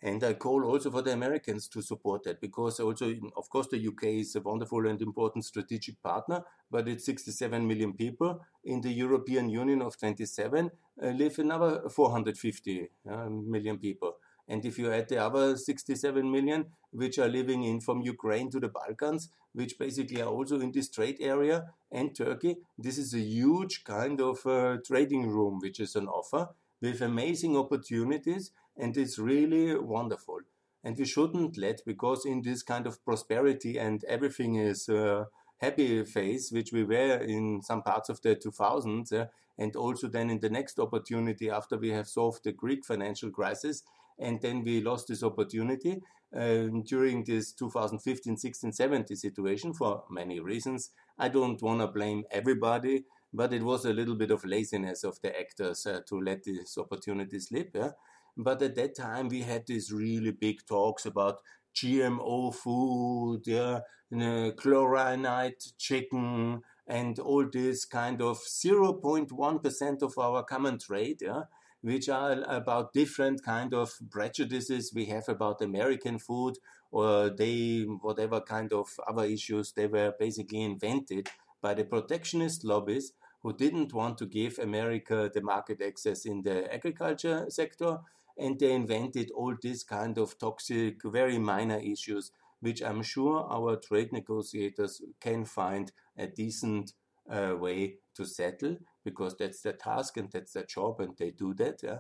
And 0.02 0.22
I 0.22 0.34
call 0.34 0.64
also 0.64 0.90
for 0.90 1.02
the 1.02 1.12
Americans 1.12 1.68
to 1.68 1.80
support 1.80 2.24
that 2.24 2.40
because 2.40 2.80
also, 2.80 3.14
of 3.36 3.48
course, 3.48 3.68
the 3.68 3.86
UK 3.86 4.04
is 4.04 4.36
a 4.36 4.40
wonderful 4.40 4.86
and 4.86 5.00
important 5.00 5.44
strategic 5.44 6.02
partner, 6.02 6.42
but 6.70 6.86
it's 6.86 7.06
67 7.06 7.66
million 7.66 7.94
people. 7.94 8.40
In 8.64 8.82
the 8.82 8.92
European 8.92 9.48
Union 9.48 9.80
of 9.80 9.98
27 9.98 10.70
uh, 11.02 11.06
live 11.08 11.38
another 11.38 11.88
450 11.88 12.88
uh, 13.10 13.28
million 13.28 13.78
people. 13.78 14.16
And 14.48 14.64
if 14.64 14.78
you 14.78 14.92
add 14.92 15.08
the 15.08 15.18
other 15.18 15.56
67 15.56 16.30
million, 16.30 16.66
which 16.90 17.18
are 17.18 17.28
living 17.28 17.64
in 17.64 17.80
from 17.80 18.02
Ukraine 18.02 18.50
to 18.50 18.60
the 18.60 18.68
Balkans, 18.68 19.28
which 19.52 19.78
basically 19.78 20.22
are 20.22 20.28
also 20.28 20.60
in 20.60 20.70
this 20.72 20.88
trade 20.88 21.16
area, 21.20 21.64
and 21.90 22.14
Turkey, 22.14 22.56
this 22.78 22.98
is 22.98 23.12
a 23.14 23.20
huge 23.20 23.82
kind 23.82 24.20
of 24.20 24.46
uh, 24.46 24.76
trading 24.86 25.28
room 25.28 25.58
which 25.60 25.80
is 25.80 25.96
on 25.96 26.06
offer 26.06 26.50
with 26.80 27.00
amazing 27.00 27.56
opportunities 27.56 28.50
and 28.76 28.96
it's 28.96 29.18
really 29.18 29.76
wonderful. 29.78 30.40
And 30.84 30.96
we 30.96 31.04
shouldn't 31.04 31.58
let, 31.58 31.80
because 31.84 32.24
in 32.24 32.42
this 32.42 32.62
kind 32.62 32.86
of 32.86 33.04
prosperity 33.04 33.78
and 33.78 34.04
everything 34.04 34.56
is 34.56 34.88
uh, 34.88 35.24
happy 35.58 36.04
phase, 36.04 36.52
which 36.52 36.72
we 36.72 36.84
were 36.84 37.16
in 37.16 37.62
some 37.62 37.82
parts 37.82 38.08
of 38.08 38.20
the 38.22 38.36
2000s, 38.36 39.12
uh, 39.12 39.26
and 39.58 39.74
also 39.74 40.06
then 40.06 40.30
in 40.30 40.38
the 40.40 40.50
next 40.50 40.78
opportunity 40.78 41.50
after 41.50 41.76
we 41.78 41.90
have 41.90 42.06
solved 42.06 42.44
the 42.44 42.52
Greek 42.52 42.84
financial 42.84 43.30
crisis, 43.30 43.82
and 44.18 44.40
then 44.42 44.62
we 44.62 44.80
lost 44.80 45.08
this 45.08 45.22
opportunity 45.22 46.00
um, 46.34 46.82
during 46.82 47.24
this 47.24 47.52
2015, 47.52 48.36
16, 48.36 48.72
17 48.72 49.16
situation 49.16 49.72
for 49.72 50.04
many 50.10 50.40
reasons. 50.40 50.90
I 51.18 51.28
don't 51.28 51.60
want 51.62 51.80
to 51.80 51.86
blame 51.86 52.24
everybody, 52.30 53.04
but 53.36 53.52
it 53.52 53.62
was 53.62 53.84
a 53.84 53.92
little 53.92 54.14
bit 54.14 54.30
of 54.30 54.44
laziness 54.46 55.04
of 55.04 55.20
the 55.20 55.38
actors 55.38 55.86
uh, 55.86 56.00
to 56.08 56.18
let 56.18 56.42
this 56.44 56.78
opportunity 56.78 57.38
slip. 57.38 57.70
Yeah? 57.74 57.90
But 58.34 58.62
at 58.62 58.74
that 58.76 58.96
time, 58.96 59.28
we 59.28 59.42
had 59.42 59.66
these 59.66 59.92
really 59.92 60.30
big 60.30 60.66
talks 60.66 61.04
about 61.04 61.40
GMO 61.74 62.54
food, 62.54 63.42
yeah, 63.46 63.80
chlorinate 64.10 65.74
chicken, 65.78 66.62
and 66.86 67.18
all 67.18 67.46
this 67.52 67.84
kind 67.84 68.22
of 68.22 68.38
0.1% 68.38 70.02
of 70.02 70.18
our 70.18 70.42
common 70.42 70.78
trade, 70.78 71.18
yeah, 71.20 71.42
which 71.82 72.08
are 72.08 72.42
about 72.48 72.94
different 72.94 73.42
kind 73.44 73.74
of 73.74 73.92
prejudices 74.10 74.92
we 74.94 75.04
have 75.06 75.28
about 75.28 75.60
American 75.60 76.18
food 76.18 76.54
or 76.90 77.28
they 77.28 77.82
whatever 78.00 78.40
kind 78.40 78.72
of 78.72 78.88
other 79.06 79.24
issues 79.24 79.72
they 79.72 79.86
were 79.86 80.14
basically 80.18 80.62
invented 80.62 81.28
by 81.60 81.74
the 81.74 81.84
protectionist 81.84 82.64
lobbies 82.64 83.12
who 83.46 83.52
didn't 83.52 83.94
want 83.94 84.18
to 84.18 84.26
give 84.26 84.58
America 84.58 85.30
the 85.32 85.40
market 85.40 85.80
access 85.80 86.24
in 86.26 86.42
the 86.42 86.74
agriculture 86.74 87.46
sector 87.48 87.98
and 88.36 88.58
they 88.58 88.72
invented 88.72 89.30
all 89.30 89.54
these 89.62 89.84
kind 89.84 90.18
of 90.18 90.36
toxic, 90.36 90.96
very 91.04 91.38
minor 91.38 91.78
issues, 91.78 92.32
which 92.58 92.82
I'm 92.82 93.04
sure 93.04 93.46
our 93.48 93.76
trade 93.76 94.12
negotiators 94.12 95.00
can 95.20 95.44
find 95.44 95.92
a 96.18 96.26
decent 96.26 96.94
uh, 97.30 97.54
way 97.56 97.98
to 98.16 98.24
settle 98.24 98.78
because 99.04 99.36
that's 99.36 99.60
their 99.60 99.74
task 99.74 100.16
and 100.16 100.28
that's 100.32 100.54
their 100.54 100.64
job 100.64 100.98
and 100.98 101.16
they 101.16 101.30
do 101.30 101.54
that. 101.54 101.84
Yeah? 101.84 101.98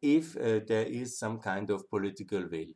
If 0.00 0.34
uh, 0.34 0.60
there 0.66 0.86
is 0.86 1.18
some 1.18 1.40
kind 1.40 1.68
of 1.70 1.90
political 1.90 2.48
will. 2.50 2.72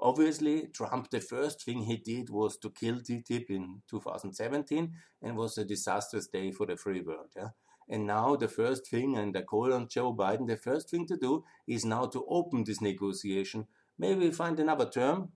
Obviously, 0.00 0.68
Trump, 0.68 1.10
the 1.10 1.20
first 1.20 1.64
thing 1.64 1.82
he 1.82 1.96
did 1.96 2.30
was 2.30 2.56
to 2.58 2.70
kill 2.70 3.00
TTIP 3.00 3.50
in 3.50 3.82
2017 3.90 4.92
and 5.22 5.36
was 5.36 5.58
a 5.58 5.64
disastrous 5.64 6.28
day 6.28 6.52
for 6.52 6.66
the 6.66 6.76
free 6.76 7.00
world. 7.00 7.30
Yeah? 7.36 7.48
And 7.88 8.06
now 8.06 8.36
the 8.36 8.48
first 8.48 8.88
thing, 8.88 9.16
and 9.16 9.36
I 9.36 9.42
call 9.42 9.72
on 9.72 9.88
Joe 9.88 10.14
Biden, 10.14 10.46
the 10.46 10.56
first 10.56 10.90
thing 10.90 11.06
to 11.06 11.16
do 11.16 11.44
is 11.66 11.84
now 11.84 12.06
to 12.06 12.24
open 12.28 12.64
this 12.64 12.80
negotiation. 12.80 13.66
Maybe 13.98 14.30
find 14.30 14.58
another 14.58 14.88
term. 14.88 15.32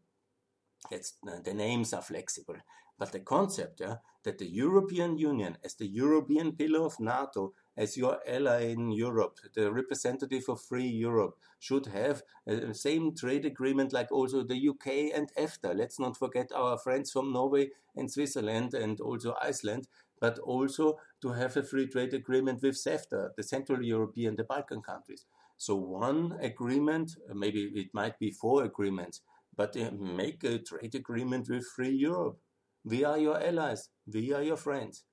It's, 0.90 1.14
uh, 1.26 1.40
the 1.44 1.54
names 1.54 1.92
are 1.92 2.02
flexible. 2.02 2.56
But 2.98 3.12
the 3.12 3.20
concept 3.20 3.80
yeah, 3.80 3.96
that 4.24 4.38
the 4.38 4.48
European 4.48 5.18
Union, 5.18 5.56
as 5.64 5.74
the 5.74 5.86
European 5.86 6.52
pillar 6.52 6.84
of 6.84 6.98
NATO, 6.98 7.52
as 7.78 7.96
your 7.96 8.18
ally 8.26 8.64
in 8.64 8.90
Europe, 8.90 9.38
the 9.54 9.72
representative 9.72 10.44
of 10.48 10.60
free 10.60 10.88
Europe, 10.88 11.38
should 11.60 11.86
have 11.86 12.22
the 12.46 12.74
same 12.74 13.14
trade 13.14 13.46
agreement 13.46 13.92
like 13.92 14.12
also 14.12 14.42
the 14.42 14.68
UK 14.68 15.16
and 15.16 15.30
EFTA. 15.38 15.74
Let's 15.74 15.98
not 15.98 16.16
forget 16.16 16.50
our 16.54 16.76
friends 16.76 17.10
from 17.12 17.32
Norway 17.32 17.70
and 17.96 18.10
Switzerland 18.10 18.74
and 18.74 19.00
also 19.00 19.34
Iceland 19.40 19.86
but 20.20 20.38
also 20.40 20.98
to 21.22 21.32
have 21.32 21.56
a 21.56 21.62
free 21.62 21.86
trade 21.86 22.14
agreement 22.14 22.62
with 22.62 22.74
CEFTA, 22.74 23.30
the 23.36 23.42
Central 23.42 23.82
European, 23.82 24.36
the 24.36 24.44
Balkan 24.44 24.82
countries. 24.82 25.26
So 25.56 25.74
one 25.74 26.38
agreement, 26.40 27.16
maybe 27.34 27.70
it 27.74 27.88
might 27.92 28.18
be 28.18 28.30
four 28.30 28.64
agreements, 28.64 29.20
but 29.56 29.76
uh, 29.76 29.90
make 29.92 30.44
a 30.44 30.58
trade 30.58 30.94
agreement 30.94 31.48
with 31.48 31.66
free 31.66 31.94
Europe. 31.94 32.38
We 32.84 33.04
are 33.04 33.18
your 33.18 33.42
allies. 33.42 33.88
We 34.12 34.32
are 34.32 34.42
your 34.42 34.56
friends. 34.56 35.04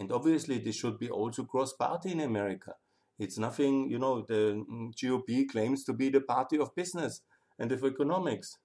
And 0.00 0.10
obviously, 0.10 0.58
this 0.58 0.74
should 0.74 0.98
be 0.98 1.10
also 1.10 1.44
cross 1.44 1.72
party 1.72 2.10
in 2.10 2.20
America. 2.20 2.74
It's 3.20 3.38
nothing, 3.38 3.88
you 3.88 4.00
know, 4.00 4.22
the 4.22 4.64
GOP 5.00 5.48
claims 5.48 5.84
to 5.84 5.92
be 5.92 6.08
the 6.08 6.22
party 6.22 6.58
of 6.58 6.74
business 6.74 7.20
and 7.56 7.70
of 7.70 7.84
economics 7.84 8.58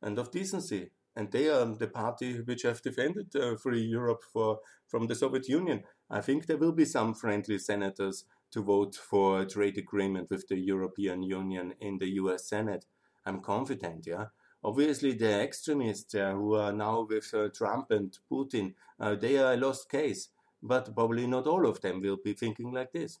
and 0.00 0.16
of 0.18 0.30
decency 0.30 0.90
and 1.14 1.30
they 1.30 1.48
are 1.48 1.66
the 1.66 1.86
party 1.86 2.40
which 2.40 2.62
have 2.62 2.82
defended 2.82 3.34
uh, 3.36 3.56
free 3.56 3.82
Europe 3.82 4.22
for, 4.32 4.60
from 4.86 5.06
the 5.06 5.14
Soviet 5.14 5.48
Union. 5.48 5.84
I 6.10 6.20
think 6.20 6.46
there 6.46 6.56
will 6.56 6.72
be 6.72 6.84
some 6.84 7.14
friendly 7.14 7.58
senators 7.58 8.24
to 8.52 8.62
vote 8.62 8.94
for 8.94 9.40
a 9.40 9.46
trade 9.46 9.78
agreement 9.78 10.30
with 10.30 10.48
the 10.48 10.58
European 10.58 11.22
Union 11.22 11.74
in 11.80 11.98
the 11.98 12.08
US 12.12 12.48
Senate. 12.48 12.86
I'm 13.24 13.40
confident, 13.40 14.06
yeah. 14.06 14.26
Obviously, 14.64 15.12
the 15.12 15.40
extremists 15.40 16.14
uh, 16.14 16.32
who 16.32 16.54
are 16.54 16.72
now 16.72 17.06
with 17.08 17.32
uh, 17.34 17.48
Trump 17.48 17.90
and 17.90 18.16
Putin, 18.30 18.74
uh, 19.00 19.14
they 19.14 19.36
are 19.36 19.54
a 19.54 19.56
lost 19.56 19.90
case, 19.90 20.28
but 20.62 20.94
probably 20.94 21.26
not 21.26 21.46
all 21.46 21.66
of 21.66 21.80
them 21.80 22.00
will 22.00 22.18
be 22.24 22.32
thinking 22.34 22.72
like 22.72 22.92
this. 22.92 23.18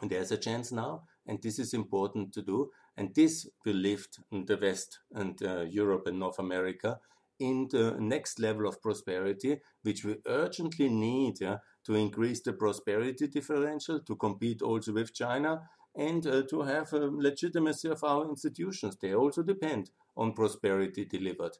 And 0.00 0.10
there's 0.10 0.30
a 0.30 0.38
chance 0.38 0.72
now, 0.72 1.04
and 1.26 1.42
this 1.42 1.58
is 1.58 1.72
important 1.72 2.32
to 2.34 2.42
do. 2.42 2.70
And 2.96 3.14
this 3.14 3.48
will 3.64 3.76
lift 3.76 4.20
the 4.30 4.58
West 4.60 5.00
and 5.12 5.40
uh, 5.42 5.62
Europe 5.62 6.06
and 6.06 6.18
North 6.18 6.38
America 6.38 6.98
in 7.38 7.68
the 7.70 7.96
next 7.98 8.38
level 8.38 8.66
of 8.66 8.80
prosperity, 8.80 9.58
which 9.82 10.04
we 10.04 10.16
urgently 10.26 10.88
need 10.88 11.40
yeah, 11.40 11.58
to 11.84 11.94
increase 11.94 12.42
the 12.42 12.52
prosperity 12.52 13.26
differential, 13.26 14.00
to 14.00 14.16
compete 14.16 14.62
also 14.62 14.92
with 14.92 15.14
China, 15.14 15.60
and 15.94 16.26
uh, 16.26 16.42
to 16.50 16.62
have 16.62 16.92
a 16.92 17.10
legitimacy 17.10 17.88
of 17.88 18.02
our 18.04 18.28
institutions. 18.28 18.96
They 19.00 19.14
also 19.14 19.42
depend 19.42 19.90
on 20.16 20.32
prosperity 20.32 21.04
delivered. 21.04 21.56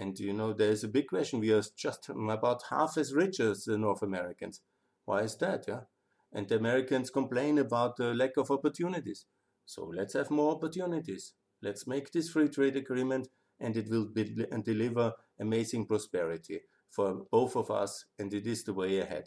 And 0.00 0.18
you 0.18 0.32
know, 0.32 0.54
there's 0.54 0.82
a 0.82 0.88
big 0.88 1.08
question. 1.08 1.40
We 1.40 1.52
are 1.52 1.62
just 1.76 2.08
about 2.08 2.62
half 2.70 2.96
as 2.96 3.12
rich 3.12 3.38
as 3.38 3.64
the 3.64 3.76
North 3.76 4.00
Americans. 4.00 4.62
Why 5.04 5.20
is 5.20 5.36
that? 5.36 5.66
Yeah, 5.68 5.80
and 6.32 6.48
the 6.48 6.56
Americans 6.56 7.10
complain 7.10 7.58
about 7.58 7.98
the 7.98 8.14
lack 8.14 8.38
of 8.38 8.50
opportunities. 8.50 9.26
So 9.66 9.92
let's 9.94 10.14
have 10.14 10.30
more 10.30 10.54
opportunities. 10.54 11.34
Let's 11.62 11.86
make 11.86 12.12
this 12.12 12.30
free 12.30 12.48
trade 12.48 12.76
agreement 12.76 13.28
and 13.60 13.76
it 13.76 13.90
will 13.90 14.06
be, 14.06 14.46
and 14.50 14.64
deliver 14.64 15.12
amazing 15.38 15.84
prosperity 15.84 16.60
for 16.90 17.26
both 17.30 17.54
of 17.54 17.70
us 17.70 18.06
and 18.18 18.32
it 18.32 18.46
is 18.46 18.64
the 18.64 18.72
way 18.72 19.00
ahead. 19.00 19.24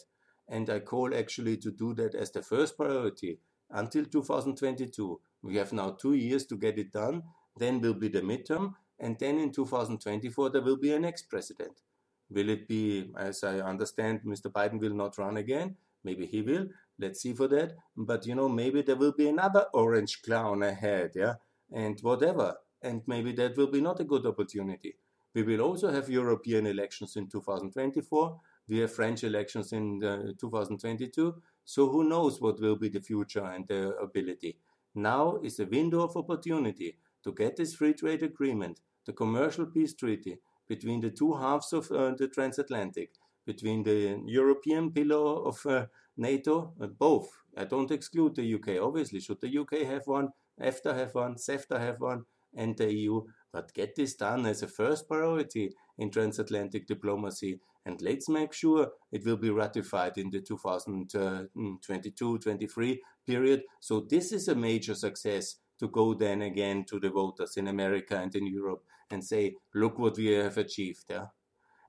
And 0.49 0.67
I 0.71 0.79
call 0.79 1.13
actually 1.15 1.57
to 1.57 1.71
do 1.71 1.93
that 1.93 2.15
as 2.15 2.31
the 2.31 2.41
first 2.41 2.77
priority 2.77 3.39
until 3.69 4.05
2022. 4.05 5.21
We 5.43 5.57
have 5.57 5.71
now 5.71 5.91
two 5.91 6.13
years 6.15 6.47
to 6.47 6.57
get 6.57 6.79
it 6.79 6.91
done. 6.91 7.21
Then 7.55 7.79
will 7.79 7.93
be 7.93 8.07
the 8.07 8.21
midterm. 8.21 8.73
And 8.99 9.17
then 9.19 9.39
in 9.39 9.51
2024, 9.51 10.49
there 10.49 10.61
will 10.61 10.77
be 10.77 10.93
a 10.93 10.99
next 10.99 11.29
president. 11.29 11.81
Will 12.29 12.49
it 12.49 12.67
be, 12.67 13.11
as 13.17 13.43
I 13.43 13.59
understand, 13.59 14.21
Mr. 14.25 14.51
Biden 14.51 14.79
will 14.79 14.93
not 14.93 15.17
run 15.17 15.37
again? 15.37 15.75
Maybe 16.03 16.25
he 16.25 16.41
will. 16.41 16.67
Let's 16.99 17.21
see 17.21 17.33
for 17.33 17.47
that. 17.49 17.73
But 17.95 18.25
you 18.25 18.35
know, 18.35 18.49
maybe 18.49 18.81
there 18.81 18.95
will 18.95 19.13
be 19.13 19.29
another 19.29 19.65
orange 19.73 20.21
clown 20.21 20.63
ahead, 20.63 21.11
yeah, 21.15 21.35
and 21.71 21.99
whatever. 22.01 22.55
And 22.81 23.01
maybe 23.07 23.31
that 23.33 23.57
will 23.57 23.67
be 23.71 23.81
not 23.81 23.99
a 23.99 24.03
good 24.03 24.25
opportunity. 24.25 24.95
We 25.33 25.43
will 25.43 25.61
also 25.61 25.91
have 25.91 26.09
European 26.09 26.67
elections 26.67 27.15
in 27.15 27.27
2024. 27.27 28.39
We 28.67 28.79
have 28.79 28.93
French 28.93 29.23
elections 29.23 29.73
in 29.73 30.03
uh, 30.03 30.33
2022. 30.39 31.41
So 31.65 31.89
who 31.89 32.03
knows 32.03 32.39
what 32.39 32.59
will 32.59 32.75
be 32.75 32.89
the 32.89 33.01
future 33.01 33.43
and 33.43 33.67
the 33.67 33.95
ability. 33.97 34.57
Now 34.95 35.39
is 35.43 35.59
a 35.59 35.65
window 35.65 36.01
of 36.01 36.15
opportunity 36.15 36.97
to 37.23 37.33
get 37.33 37.55
this 37.55 37.75
free 37.75 37.93
trade 37.93 38.23
agreement, 38.23 38.79
the 39.05 39.13
commercial 39.13 39.65
peace 39.65 39.93
treaty 39.93 40.39
between 40.67 41.01
the 41.01 41.09
two 41.09 41.33
halves 41.33 41.73
of 41.73 41.91
uh, 41.91 42.13
the 42.17 42.27
transatlantic, 42.27 43.11
between 43.45 43.83
the 43.83 44.21
European 44.25 44.91
pillar 44.91 45.47
of 45.47 45.65
uh, 45.65 45.85
NATO, 46.17 46.73
uh, 46.81 46.87
both. 46.87 47.29
I 47.57 47.65
don't 47.65 47.91
exclude 47.91 48.35
the 48.35 48.53
UK. 48.55 48.81
Obviously, 48.81 49.19
should 49.19 49.41
the 49.41 49.57
UK 49.57 49.79
have 49.81 50.07
one, 50.07 50.29
EFTA 50.61 50.95
have 50.95 51.13
one, 51.15 51.35
CEFTA 51.35 51.79
have 51.79 51.99
one, 51.99 52.23
and 52.55 52.77
the 52.77 52.93
EU. 52.93 53.23
But 53.51 53.73
get 53.73 53.95
this 53.95 54.13
done 54.15 54.45
as 54.45 54.61
a 54.63 54.67
first 54.67 55.07
priority 55.07 55.71
in 55.97 56.11
transatlantic 56.11 56.85
diplomacy, 56.87 57.59
and 57.85 58.01
let's 58.01 58.29
make 58.29 58.53
sure 58.53 58.91
it 59.11 59.25
will 59.25 59.35
be 59.37 59.49
ratified 59.49 60.17
in 60.17 60.29
the 60.29 60.39
2022-23 60.39 62.99
period. 63.27 63.63
So 63.79 64.07
this 64.09 64.31
is 64.31 64.47
a 64.47 64.55
major 64.55 64.95
success 64.95 65.57
to 65.79 65.87
go 65.87 66.13
then 66.13 66.41
again 66.41 66.85
to 66.85 66.99
the 66.99 67.09
voters 67.09 67.57
in 67.57 67.67
America 67.67 68.17
and 68.17 68.33
in 68.35 68.47
Europe 68.47 68.83
and 69.09 69.23
say, 69.23 69.55
look 69.73 69.99
what 69.99 70.17
we 70.17 70.27
have 70.27 70.57
achieved. 70.57 71.05
Yeah? 71.09 71.27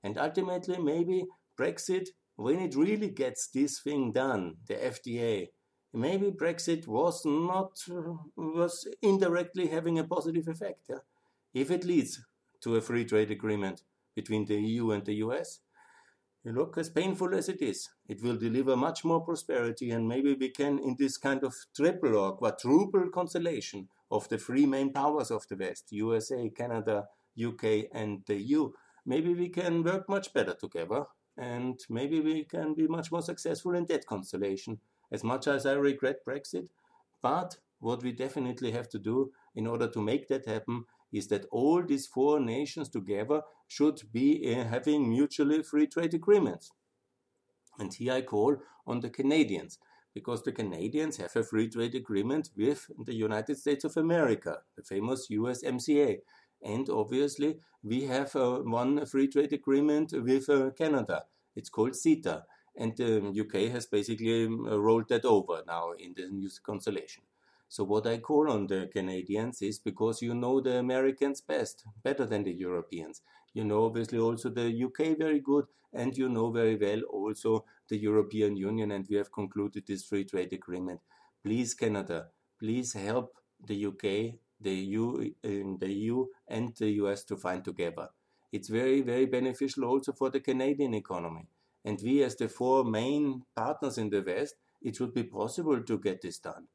And 0.03 0.17
ultimately, 0.17 0.77
maybe 0.77 1.25
Brexit, 1.59 2.09
when 2.35 2.59
it 2.59 2.75
really 2.75 3.09
gets 3.09 3.47
this 3.47 3.79
thing 3.79 4.11
done, 4.11 4.55
the 4.67 4.75
FTA, 4.75 5.47
maybe 5.93 6.31
Brexit 6.31 6.87
was 6.87 7.21
not 7.25 7.71
was 8.35 8.87
indirectly 9.01 9.67
having 9.67 9.99
a 9.99 10.03
positive 10.03 10.47
effect. 10.47 10.85
Yeah? 10.89 11.03
If 11.53 11.71
it 11.71 11.85
leads 11.85 12.23
to 12.61 12.75
a 12.75 12.81
free 12.81 13.05
trade 13.05 13.31
agreement 13.31 13.83
between 14.15 14.45
the 14.45 14.55
EU 14.55 14.91
and 14.91 15.05
the 15.05 15.15
US, 15.15 15.59
you 16.45 16.51
look 16.51 16.77
as 16.77 16.89
painful 16.89 17.33
as 17.33 17.49
it 17.49 17.61
is, 17.61 17.89
it 18.07 18.21
will 18.21 18.37
deliver 18.37 18.77
much 18.77 19.03
more 19.03 19.21
prosperity, 19.21 19.91
and 19.91 20.07
maybe 20.07 20.33
we 20.33 20.49
can, 20.49 20.79
in 20.79 20.95
this 20.97 21.17
kind 21.17 21.43
of 21.43 21.55
triple 21.75 22.15
or 22.15 22.37
quadruple 22.37 23.09
constellation 23.09 23.87
of 24.11 24.29
the 24.29 24.37
three 24.37 24.65
main 24.65 24.93
powers 24.93 25.31
of 25.31 25.47
the 25.49 25.55
West, 25.55 25.91
USA, 25.91 26.49
Canada, 26.49 27.07
UK, 27.43 27.87
and 27.91 28.21
the 28.27 28.35
EU, 28.35 28.71
maybe 29.05 29.33
we 29.33 29.49
can 29.49 29.83
work 29.83 30.07
much 30.07 30.33
better 30.33 30.53
together, 30.53 31.05
and 31.37 31.79
maybe 31.89 32.21
we 32.21 32.45
can 32.45 32.73
be 32.73 32.87
much 32.87 33.11
more 33.11 33.21
successful 33.21 33.75
in 33.75 33.85
that 33.87 34.05
constellation. 34.05 34.79
As 35.11 35.23
much 35.23 35.47
as 35.47 35.65
I 35.65 35.73
regret 35.73 36.25
Brexit, 36.27 36.67
but 37.21 37.57
what 37.79 38.03
we 38.03 38.11
definitely 38.11 38.71
have 38.71 38.89
to 38.89 38.99
do 38.99 39.31
in 39.55 39.67
order 39.67 39.87
to 39.87 40.01
make 40.01 40.27
that 40.27 40.45
happen 40.45 40.85
is 41.15 41.27
that 41.27 41.45
all 41.49 41.81
these 41.81 42.05
four 42.05 42.41
nations 42.41 42.89
together 42.89 43.41
should 43.67 44.01
be 44.11 44.53
uh, 44.53 44.65
having 44.65 45.09
mutually 45.09 45.63
free 45.63 45.87
trade 45.87 46.13
agreements. 46.13 46.71
And 47.79 47.93
here 47.93 48.13
I 48.13 48.21
call 48.21 48.57
on 48.85 48.99
the 48.99 49.09
Canadians, 49.09 49.79
because 50.13 50.43
the 50.43 50.51
Canadians 50.51 51.17
have 51.17 51.35
a 51.37 51.43
free 51.43 51.69
trade 51.69 51.95
agreement 51.95 52.49
with 52.57 52.89
the 53.05 53.13
United 53.13 53.57
States 53.57 53.85
of 53.85 53.95
America, 53.95 54.57
the 54.75 54.83
famous 54.83 55.27
USMCA. 55.31 56.19
And 56.61 56.89
obviously, 56.89 57.59
we 57.81 58.03
have 58.03 58.35
uh, 58.35 58.59
one 58.59 59.05
free 59.05 59.27
trade 59.27 59.53
agreement 59.53 60.13
with 60.13 60.49
uh, 60.49 60.71
Canada. 60.71 61.23
It's 61.55 61.69
called 61.69 61.93
CETA. 61.93 62.43
And 62.77 62.95
the 62.97 63.19
um, 63.19 63.33
UK 63.39 63.71
has 63.71 63.85
basically 63.85 64.45
um, 64.45 64.65
rolled 64.65 65.07
that 65.07 65.23
over 65.23 65.63
now 65.65 65.91
in 65.97 66.13
the 66.17 66.27
new 66.27 66.49
constellation. 66.61 67.23
So 67.67 67.83
what 67.83 68.07
I 68.07 68.17
call 68.19 68.49
on 68.49 68.67
the 68.67 68.89
Canadians 68.91 69.61
is 69.61 69.79
because 69.79 70.21
you 70.21 70.33
know 70.33 70.61
the 70.61 70.77
Americans 70.77 71.41
best, 71.41 71.83
better 72.03 72.25
than 72.25 72.43
the 72.43 72.53
Europeans. 72.53 73.21
You 73.53 73.63
know 73.63 73.85
obviously 73.85 74.19
also 74.19 74.49
the 74.49 74.83
UK 74.83 75.17
very 75.17 75.39
good, 75.39 75.65
and 75.93 76.15
you 76.15 76.29
know 76.29 76.51
very 76.51 76.75
well 76.75 77.01
also 77.11 77.65
the 77.89 77.97
European 77.97 78.55
Union, 78.55 78.91
and 78.91 79.05
we 79.09 79.15
have 79.17 79.31
concluded 79.31 79.85
this 79.87 80.05
free 80.05 80.25
trade 80.25 80.53
agreement. 80.53 81.01
Please, 81.43 81.73
Canada, 81.73 82.27
please 82.59 82.93
help 82.93 83.37
the 83.65 83.85
UK, 83.85 84.39
the 84.59 84.73
EU, 84.73 85.31
the 85.43 85.91
EU 85.91 86.25
and 86.47 86.75
the 86.77 86.91
US 87.01 87.23
to 87.25 87.37
find 87.37 87.63
together. 87.63 88.09
It's 88.51 88.69
very, 88.69 89.01
very 89.01 89.25
beneficial 89.25 89.85
also 89.85 90.13
for 90.13 90.29
the 90.29 90.39
Canadian 90.39 90.93
economy. 90.93 91.47
And 91.83 91.99
we, 92.03 92.23
as 92.23 92.35
the 92.35 92.49
four 92.49 92.83
main 92.83 93.43
partners 93.55 93.97
in 93.97 94.09
the 94.09 94.21
West, 94.21 94.55
it 94.81 94.95
should 94.95 95.13
be 95.13 95.23
possible 95.23 95.81
to 95.81 95.99
get 95.99 96.21
this 96.21 96.39
done. 96.39 96.67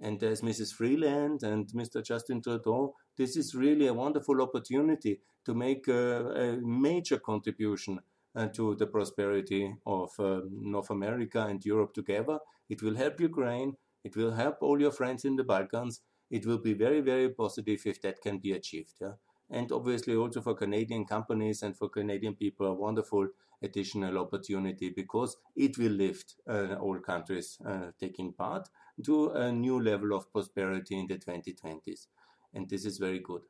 And 0.00 0.20
there's 0.20 0.42
Mrs. 0.42 0.72
Freeland 0.72 1.42
and 1.42 1.66
Mr. 1.68 2.04
Justin 2.04 2.40
Trudeau. 2.40 2.94
This 3.16 3.36
is 3.36 3.54
really 3.54 3.88
a 3.88 3.94
wonderful 3.94 4.40
opportunity 4.40 5.20
to 5.44 5.54
make 5.54 5.88
a, 5.88 6.26
a 6.30 6.56
major 6.60 7.18
contribution 7.18 7.98
uh, 8.36 8.46
to 8.48 8.74
the 8.76 8.86
prosperity 8.86 9.74
of 9.86 10.10
uh, 10.18 10.40
North 10.50 10.90
America 10.90 11.46
and 11.46 11.64
Europe 11.64 11.94
together. 11.94 12.38
It 12.68 12.82
will 12.82 12.94
help 12.94 13.20
Ukraine. 13.20 13.74
It 14.04 14.16
will 14.16 14.32
help 14.32 14.58
all 14.60 14.80
your 14.80 14.92
friends 14.92 15.24
in 15.24 15.36
the 15.36 15.44
Balkans. 15.44 16.02
It 16.30 16.46
will 16.46 16.58
be 16.58 16.74
very, 16.74 17.00
very 17.00 17.30
positive 17.30 17.80
if 17.84 18.00
that 18.02 18.20
can 18.20 18.38
be 18.38 18.52
achieved. 18.52 18.94
Yeah? 19.00 19.14
And 19.50 19.72
obviously, 19.72 20.14
also 20.14 20.42
for 20.42 20.54
Canadian 20.54 21.06
companies 21.06 21.62
and 21.62 21.76
for 21.76 21.88
Canadian 21.88 22.34
people, 22.34 22.66
a 22.66 22.74
wonderful 22.74 23.28
additional 23.62 24.18
opportunity 24.18 24.90
because 24.90 25.36
it 25.56 25.78
will 25.78 25.92
lift 25.92 26.36
uh, 26.48 26.74
all 26.74 26.98
countries 26.98 27.58
uh, 27.66 27.90
taking 27.98 28.32
part 28.32 28.68
to 29.04 29.30
a 29.30 29.52
new 29.52 29.82
level 29.82 30.12
of 30.14 30.30
prosperity 30.32 30.98
in 30.98 31.06
the 31.06 31.16
2020s. 31.16 32.06
And 32.54 32.68
this 32.68 32.84
is 32.84 32.98
very 32.98 33.18
good. 33.18 33.42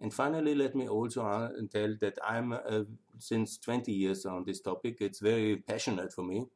And 0.00 0.12
finally, 0.12 0.54
let 0.56 0.74
me 0.74 0.88
also 0.88 1.24
uh, 1.24 1.50
tell 1.72 1.94
that 2.00 2.18
I'm 2.26 2.52
uh, 2.52 2.82
since 3.18 3.56
20 3.58 3.92
years 3.92 4.26
on 4.26 4.44
this 4.44 4.60
topic. 4.60 4.96
It's 5.00 5.20
very 5.20 5.56
passionate 5.56 6.12
for 6.12 6.24
me. 6.24 6.46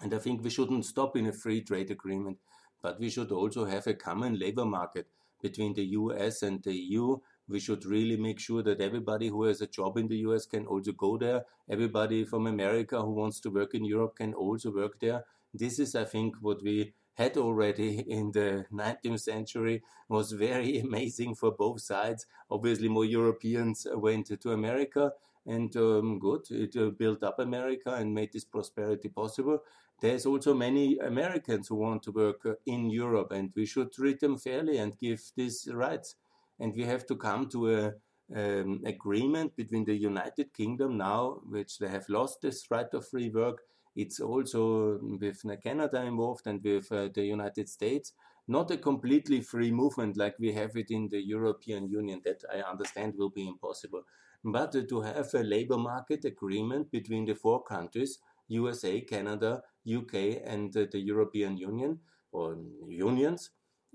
And 0.00 0.12
I 0.12 0.18
think 0.18 0.42
we 0.42 0.50
shouldn't 0.50 0.84
stop 0.84 1.16
in 1.16 1.26
a 1.26 1.32
free 1.32 1.62
trade 1.62 1.90
agreement, 1.90 2.38
but 2.82 2.98
we 2.98 3.10
should 3.10 3.30
also 3.30 3.64
have 3.64 3.86
a 3.86 3.94
common 3.94 4.38
labor 4.38 4.64
market 4.64 5.06
between 5.40 5.74
the 5.74 5.84
US 5.84 6.42
and 6.42 6.62
the 6.62 6.74
EU. 6.74 7.18
We 7.48 7.60
should 7.60 7.84
really 7.86 8.16
make 8.16 8.38
sure 8.38 8.62
that 8.62 8.80
everybody 8.80 9.28
who 9.28 9.44
has 9.44 9.60
a 9.60 9.66
job 9.66 9.96
in 9.96 10.08
the 10.08 10.18
US 10.28 10.46
can 10.46 10.66
also 10.66 10.92
go 10.92 11.16
there. 11.16 11.44
Everybody 11.70 12.24
from 12.24 12.46
America 12.46 13.00
who 13.00 13.12
wants 13.12 13.40
to 13.40 13.50
work 13.50 13.74
in 13.74 13.84
Europe 13.84 14.16
can 14.16 14.34
also 14.34 14.70
work 14.70 15.00
there. 15.00 15.24
This 15.54 15.78
is, 15.78 15.94
I 15.94 16.04
think, 16.04 16.36
what 16.40 16.62
we 16.62 16.92
had 17.14 17.36
already 17.36 17.98
in 18.08 18.30
the 18.32 18.64
19th 18.72 19.20
century 19.20 19.82
was 20.08 20.32
very 20.32 20.78
amazing 20.86 21.34
for 21.34 21.52
both 21.52 21.80
sides. 21.80 22.26
Obviously, 22.50 22.88
more 22.88 23.04
Europeans 23.04 23.86
went 23.94 24.40
to 24.40 24.52
America, 24.52 25.12
and 25.46 25.74
um, 25.76 26.18
good, 26.18 26.42
it 26.50 26.76
uh, 26.76 26.90
built 26.90 27.22
up 27.22 27.38
America 27.38 27.94
and 27.94 28.14
made 28.14 28.32
this 28.32 28.44
prosperity 28.44 29.08
possible. 29.08 29.60
There's 30.00 30.26
also 30.26 30.54
many 30.54 30.98
Americans 30.98 31.68
who 31.68 31.76
want 31.76 32.02
to 32.04 32.12
work 32.12 32.46
uh, 32.46 32.52
in 32.66 32.90
Europe, 32.90 33.32
and 33.32 33.50
we 33.56 33.66
should 33.66 33.92
treat 33.92 34.20
them 34.20 34.38
fairly 34.38 34.78
and 34.78 34.98
give 34.98 35.20
these 35.34 35.68
rights. 35.72 36.14
And 36.60 36.74
we 36.74 36.84
have 36.84 37.06
to 37.06 37.16
come 37.16 37.48
to 37.50 37.70
a 37.74 37.92
um, 38.34 38.82
agreement 38.84 39.56
between 39.56 39.84
the 39.84 39.94
United 39.94 40.52
Kingdom 40.52 40.96
now, 40.96 41.40
which 41.48 41.78
they 41.78 41.88
have 41.88 42.08
lost 42.08 42.42
this 42.42 42.70
right 42.70 42.92
of 42.92 43.08
free 43.08 43.30
work, 43.30 43.60
it's 43.98 44.20
also 44.20 45.00
with 45.02 45.42
Canada 45.62 46.02
involved 46.02 46.46
and 46.46 46.62
with 46.62 46.90
uh, 46.92 47.08
the 47.12 47.24
United 47.24 47.68
States. 47.68 48.12
Not 48.46 48.70
a 48.70 48.76
completely 48.76 49.40
free 49.40 49.72
movement 49.72 50.16
like 50.16 50.36
we 50.38 50.52
have 50.52 50.76
it 50.76 50.90
in 50.90 51.08
the 51.08 51.20
European 51.20 51.88
Union, 51.88 52.22
that 52.24 52.42
I 52.52 52.60
understand 52.60 53.14
will 53.16 53.30
be 53.30 53.48
impossible. 53.48 54.02
But 54.44 54.76
uh, 54.76 54.82
to 54.88 55.00
have 55.00 55.34
a 55.34 55.42
labor 55.42 55.78
market 55.78 56.24
agreement 56.24 56.92
between 56.92 57.24
the 57.24 57.34
four 57.34 57.62
countries, 57.64 58.18
USA, 58.46 59.00
Canada, 59.00 59.62
UK, 59.84 60.42
and 60.44 60.74
uh, 60.76 60.86
the 60.92 61.00
European 61.00 61.56
Union, 61.56 61.98
or 62.30 62.56
unions, 62.86 63.50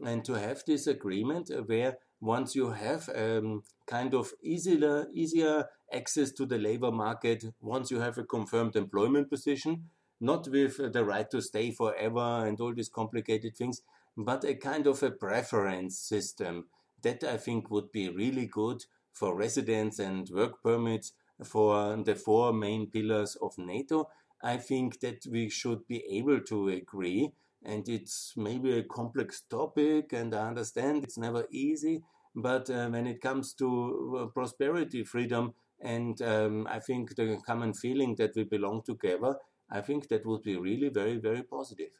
and 0.05 0.25
to 0.25 0.33
have 0.33 0.63
this 0.67 0.87
agreement 0.87 1.49
where 1.67 1.97
once 2.23 2.55
you 2.55 2.71
have 2.71 3.09
um, 3.15 3.63
kind 3.85 4.13
of 4.13 4.31
easier, 4.41 5.07
easier 5.13 5.65
access 5.91 6.31
to 6.31 6.45
the 6.45 6.57
labor 6.57 6.91
market, 6.91 7.43
once 7.59 7.91
you 7.91 7.99
have 7.99 8.17
a 8.17 8.23
confirmed 8.23 8.77
employment 8.77 9.29
position, 9.29 9.89
not 10.21 10.47
with 10.47 10.77
the 10.93 11.03
right 11.03 11.29
to 11.29 11.41
stay 11.41 11.69
forever 11.69 12.47
and 12.47 12.61
all 12.61 12.73
these 12.73 12.87
complicated 12.87 13.57
things, 13.57 13.81
but 14.15 14.45
a 14.45 14.55
kind 14.55 14.87
of 14.87 15.03
a 15.03 15.11
preference 15.11 15.99
system. 15.99 16.65
That 17.01 17.25
I 17.25 17.35
think 17.35 17.69
would 17.69 17.91
be 17.91 18.07
really 18.07 18.45
good 18.45 18.85
for 19.11 19.35
residents 19.35 19.99
and 19.99 20.29
work 20.29 20.63
permits 20.63 21.11
for 21.43 21.97
the 21.97 22.15
four 22.15 22.53
main 22.53 22.89
pillars 22.89 23.35
of 23.41 23.57
NATO. 23.57 24.09
I 24.41 24.57
think 24.57 25.01
that 25.01 25.25
we 25.29 25.49
should 25.49 25.85
be 25.89 26.05
able 26.09 26.39
to 26.39 26.69
agree, 26.69 27.31
and 27.65 27.87
it's 27.89 28.33
maybe 28.37 28.77
a 28.77 28.83
complex 28.83 29.41
topic, 29.49 30.13
and 30.13 30.33
I 30.33 30.47
understand 30.47 31.03
it's 31.03 31.17
never 31.17 31.45
easy. 31.51 32.01
But 32.35 32.69
uh, 32.69 32.89
when 32.89 33.07
it 33.07 33.21
comes 33.21 33.53
to 33.55 34.19
uh, 34.21 34.25
prosperity, 34.27 35.03
freedom, 35.03 35.53
and 35.81 36.19
um, 36.21 36.67
I 36.69 36.79
think 36.79 37.15
the 37.15 37.37
common 37.45 37.73
feeling 37.73 38.15
that 38.15 38.35
we 38.35 38.43
belong 38.43 38.83
together, 38.85 39.35
I 39.69 39.81
think 39.81 40.07
that 40.09 40.25
would 40.25 40.43
be 40.43 40.57
really 40.57 40.89
very, 40.89 41.17
very 41.17 41.43
positive. 41.43 41.91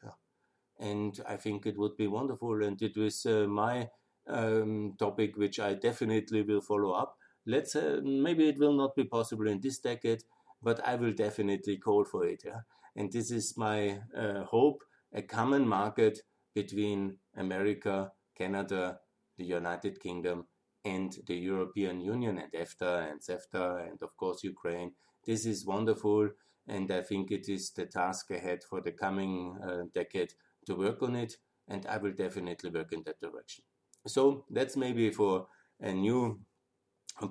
And 0.78 1.20
I 1.28 1.36
think 1.36 1.66
it 1.66 1.78
would 1.78 1.96
be 1.96 2.06
wonderful. 2.06 2.62
And 2.62 2.80
it 2.82 2.96
was 2.96 3.26
uh, 3.26 3.46
my 3.48 3.88
um, 4.28 4.94
topic, 4.98 5.36
which 5.36 5.60
I 5.60 5.74
definitely 5.74 6.42
will 6.42 6.60
follow 6.60 6.92
up. 6.92 7.16
Let's 7.46 7.76
uh, 7.76 8.00
maybe 8.02 8.48
it 8.48 8.58
will 8.58 8.72
not 8.72 8.96
be 8.96 9.04
possible 9.04 9.46
in 9.46 9.60
this 9.60 9.78
decade, 9.78 10.24
but 10.62 10.80
I 10.86 10.96
will 10.96 11.12
definitely 11.12 11.76
call 11.76 12.04
for 12.04 12.26
it. 12.26 12.42
Yeah? 12.44 12.60
And 12.96 13.12
this 13.12 13.30
is 13.30 13.56
my 13.56 14.00
uh, 14.16 14.44
hope: 14.44 14.82
a 15.12 15.22
common 15.22 15.68
market 15.68 16.20
between 16.54 17.18
America, 17.36 18.12
Canada, 18.36 19.00
the 19.38 19.44
United 19.44 20.00
Kingdom, 20.00 20.46
and 20.84 21.16
the 21.26 21.36
European 21.36 22.00
Union, 22.00 22.38
and 22.38 22.52
EFTA 22.52 23.10
and 23.10 23.20
CEFTA, 23.20 23.88
and 23.88 24.02
of 24.02 24.16
course 24.16 24.44
Ukraine. 24.44 24.92
This 25.26 25.46
is 25.46 25.64
wonderful, 25.66 26.30
and 26.68 26.90
I 26.90 27.02
think 27.02 27.30
it 27.30 27.48
is 27.48 27.70
the 27.70 27.86
task 27.86 28.30
ahead 28.30 28.62
for 28.68 28.80
the 28.80 28.92
coming 28.92 29.58
uh, 29.66 29.84
decade 29.94 30.34
to 30.66 30.74
work 30.74 31.02
on 31.02 31.16
it, 31.16 31.36
and 31.68 31.86
I 31.86 31.96
will 31.96 32.12
definitely 32.12 32.70
work 32.70 32.92
in 32.92 33.02
that 33.06 33.20
direction. 33.20 33.64
So 34.06 34.44
that's 34.50 34.76
maybe 34.76 35.10
for 35.10 35.46
a 35.80 35.92
new 35.92 36.40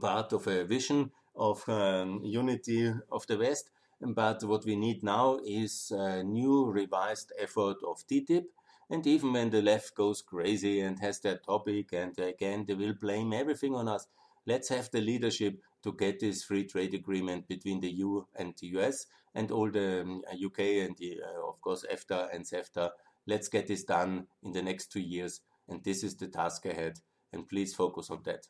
part 0.02 0.34
of 0.34 0.48
a 0.48 0.64
vision 0.64 1.12
of 1.36 1.68
um, 1.70 2.22
unity 2.24 2.92
of 3.12 3.28
the 3.28 3.38
West. 3.38 3.70
But 4.02 4.44
what 4.44 4.66
we 4.66 4.76
need 4.76 5.04
now 5.04 5.40
is 5.46 5.92
a 5.96 6.24
new 6.24 6.66
revised 6.66 7.32
effort 7.40 7.78
of 7.88 8.04
TTIP. 8.12 8.46
And 8.90 9.06
even 9.08 9.34
when 9.34 9.50
the 9.50 9.62
left 9.62 9.96
goes 9.96 10.22
crazy 10.22 10.82
and 10.82 11.00
has 11.00 11.20
that 11.22 11.44
topic, 11.46 11.94
and 11.94 12.18
again, 12.20 12.66
they 12.68 12.74
will 12.74 12.94
blame 12.94 13.34
everything 13.34 13.74
on 13.74 13.88
us, 13.88 14.08
let's 14.46 14.70
have 14.70 14.90
the 14.92 15.02
leadership 15.02 15.60
to 15.84 15.94
get 15.94 16.20
this 16.20 16.44
free 16.44 16.66
trade 16.66 16.94
agreement 16.94 17.48
between 17.48 17.80
the 17.80 17.90
EU 17.90 18.24
and 18.36 18.54
the 18.60 18.68
US 18.78 19.06
and 19.36 19.52
all 19.52 19.70
the 19.70 20.02
um, 20.02 20.22
UK 20.32 20.60
and 20.60 20.98
the, 20.98 21.20
uh, 21.22 21.48
of 21.48 21.60
course, 21.62 21.86
EFTA 21.92 22.34
and 22.34 22.46
CEFTA. 22.46 22.92
Let's 23.26 23.48
get 23.48 23.68
this 23.68 23.84
done 23.84 24.28
in 24.44 24.52
the 24.52 24.62
next 24.62 24.92
two 24.92 25.02
years 25.02 25.42
and 25.68 25.84
this 25.84 26.04
is 26.04 26.16
the 26.16 26.28
task 26.28 26.66
ahead. 26.66 27.00
And 27.32 27.48
please 27.48 27.74
focus 27.74 28.12
on 28.12 28.22
that. 28.26 28.48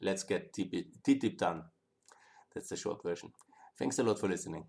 Let's 0.00 0.24
get 0.24 0.52
TTIP 0.52 1.38
done. 1.38 1.64
That's 2.54 2.68
the 2.68 2.76
short 2.76 3.02
version. 3.02 3.32
Thanks 3.78 3.98
a 3.98 4.02
lot 4.02 4.18
for 4.18 4.28
listening. 4.28 4.64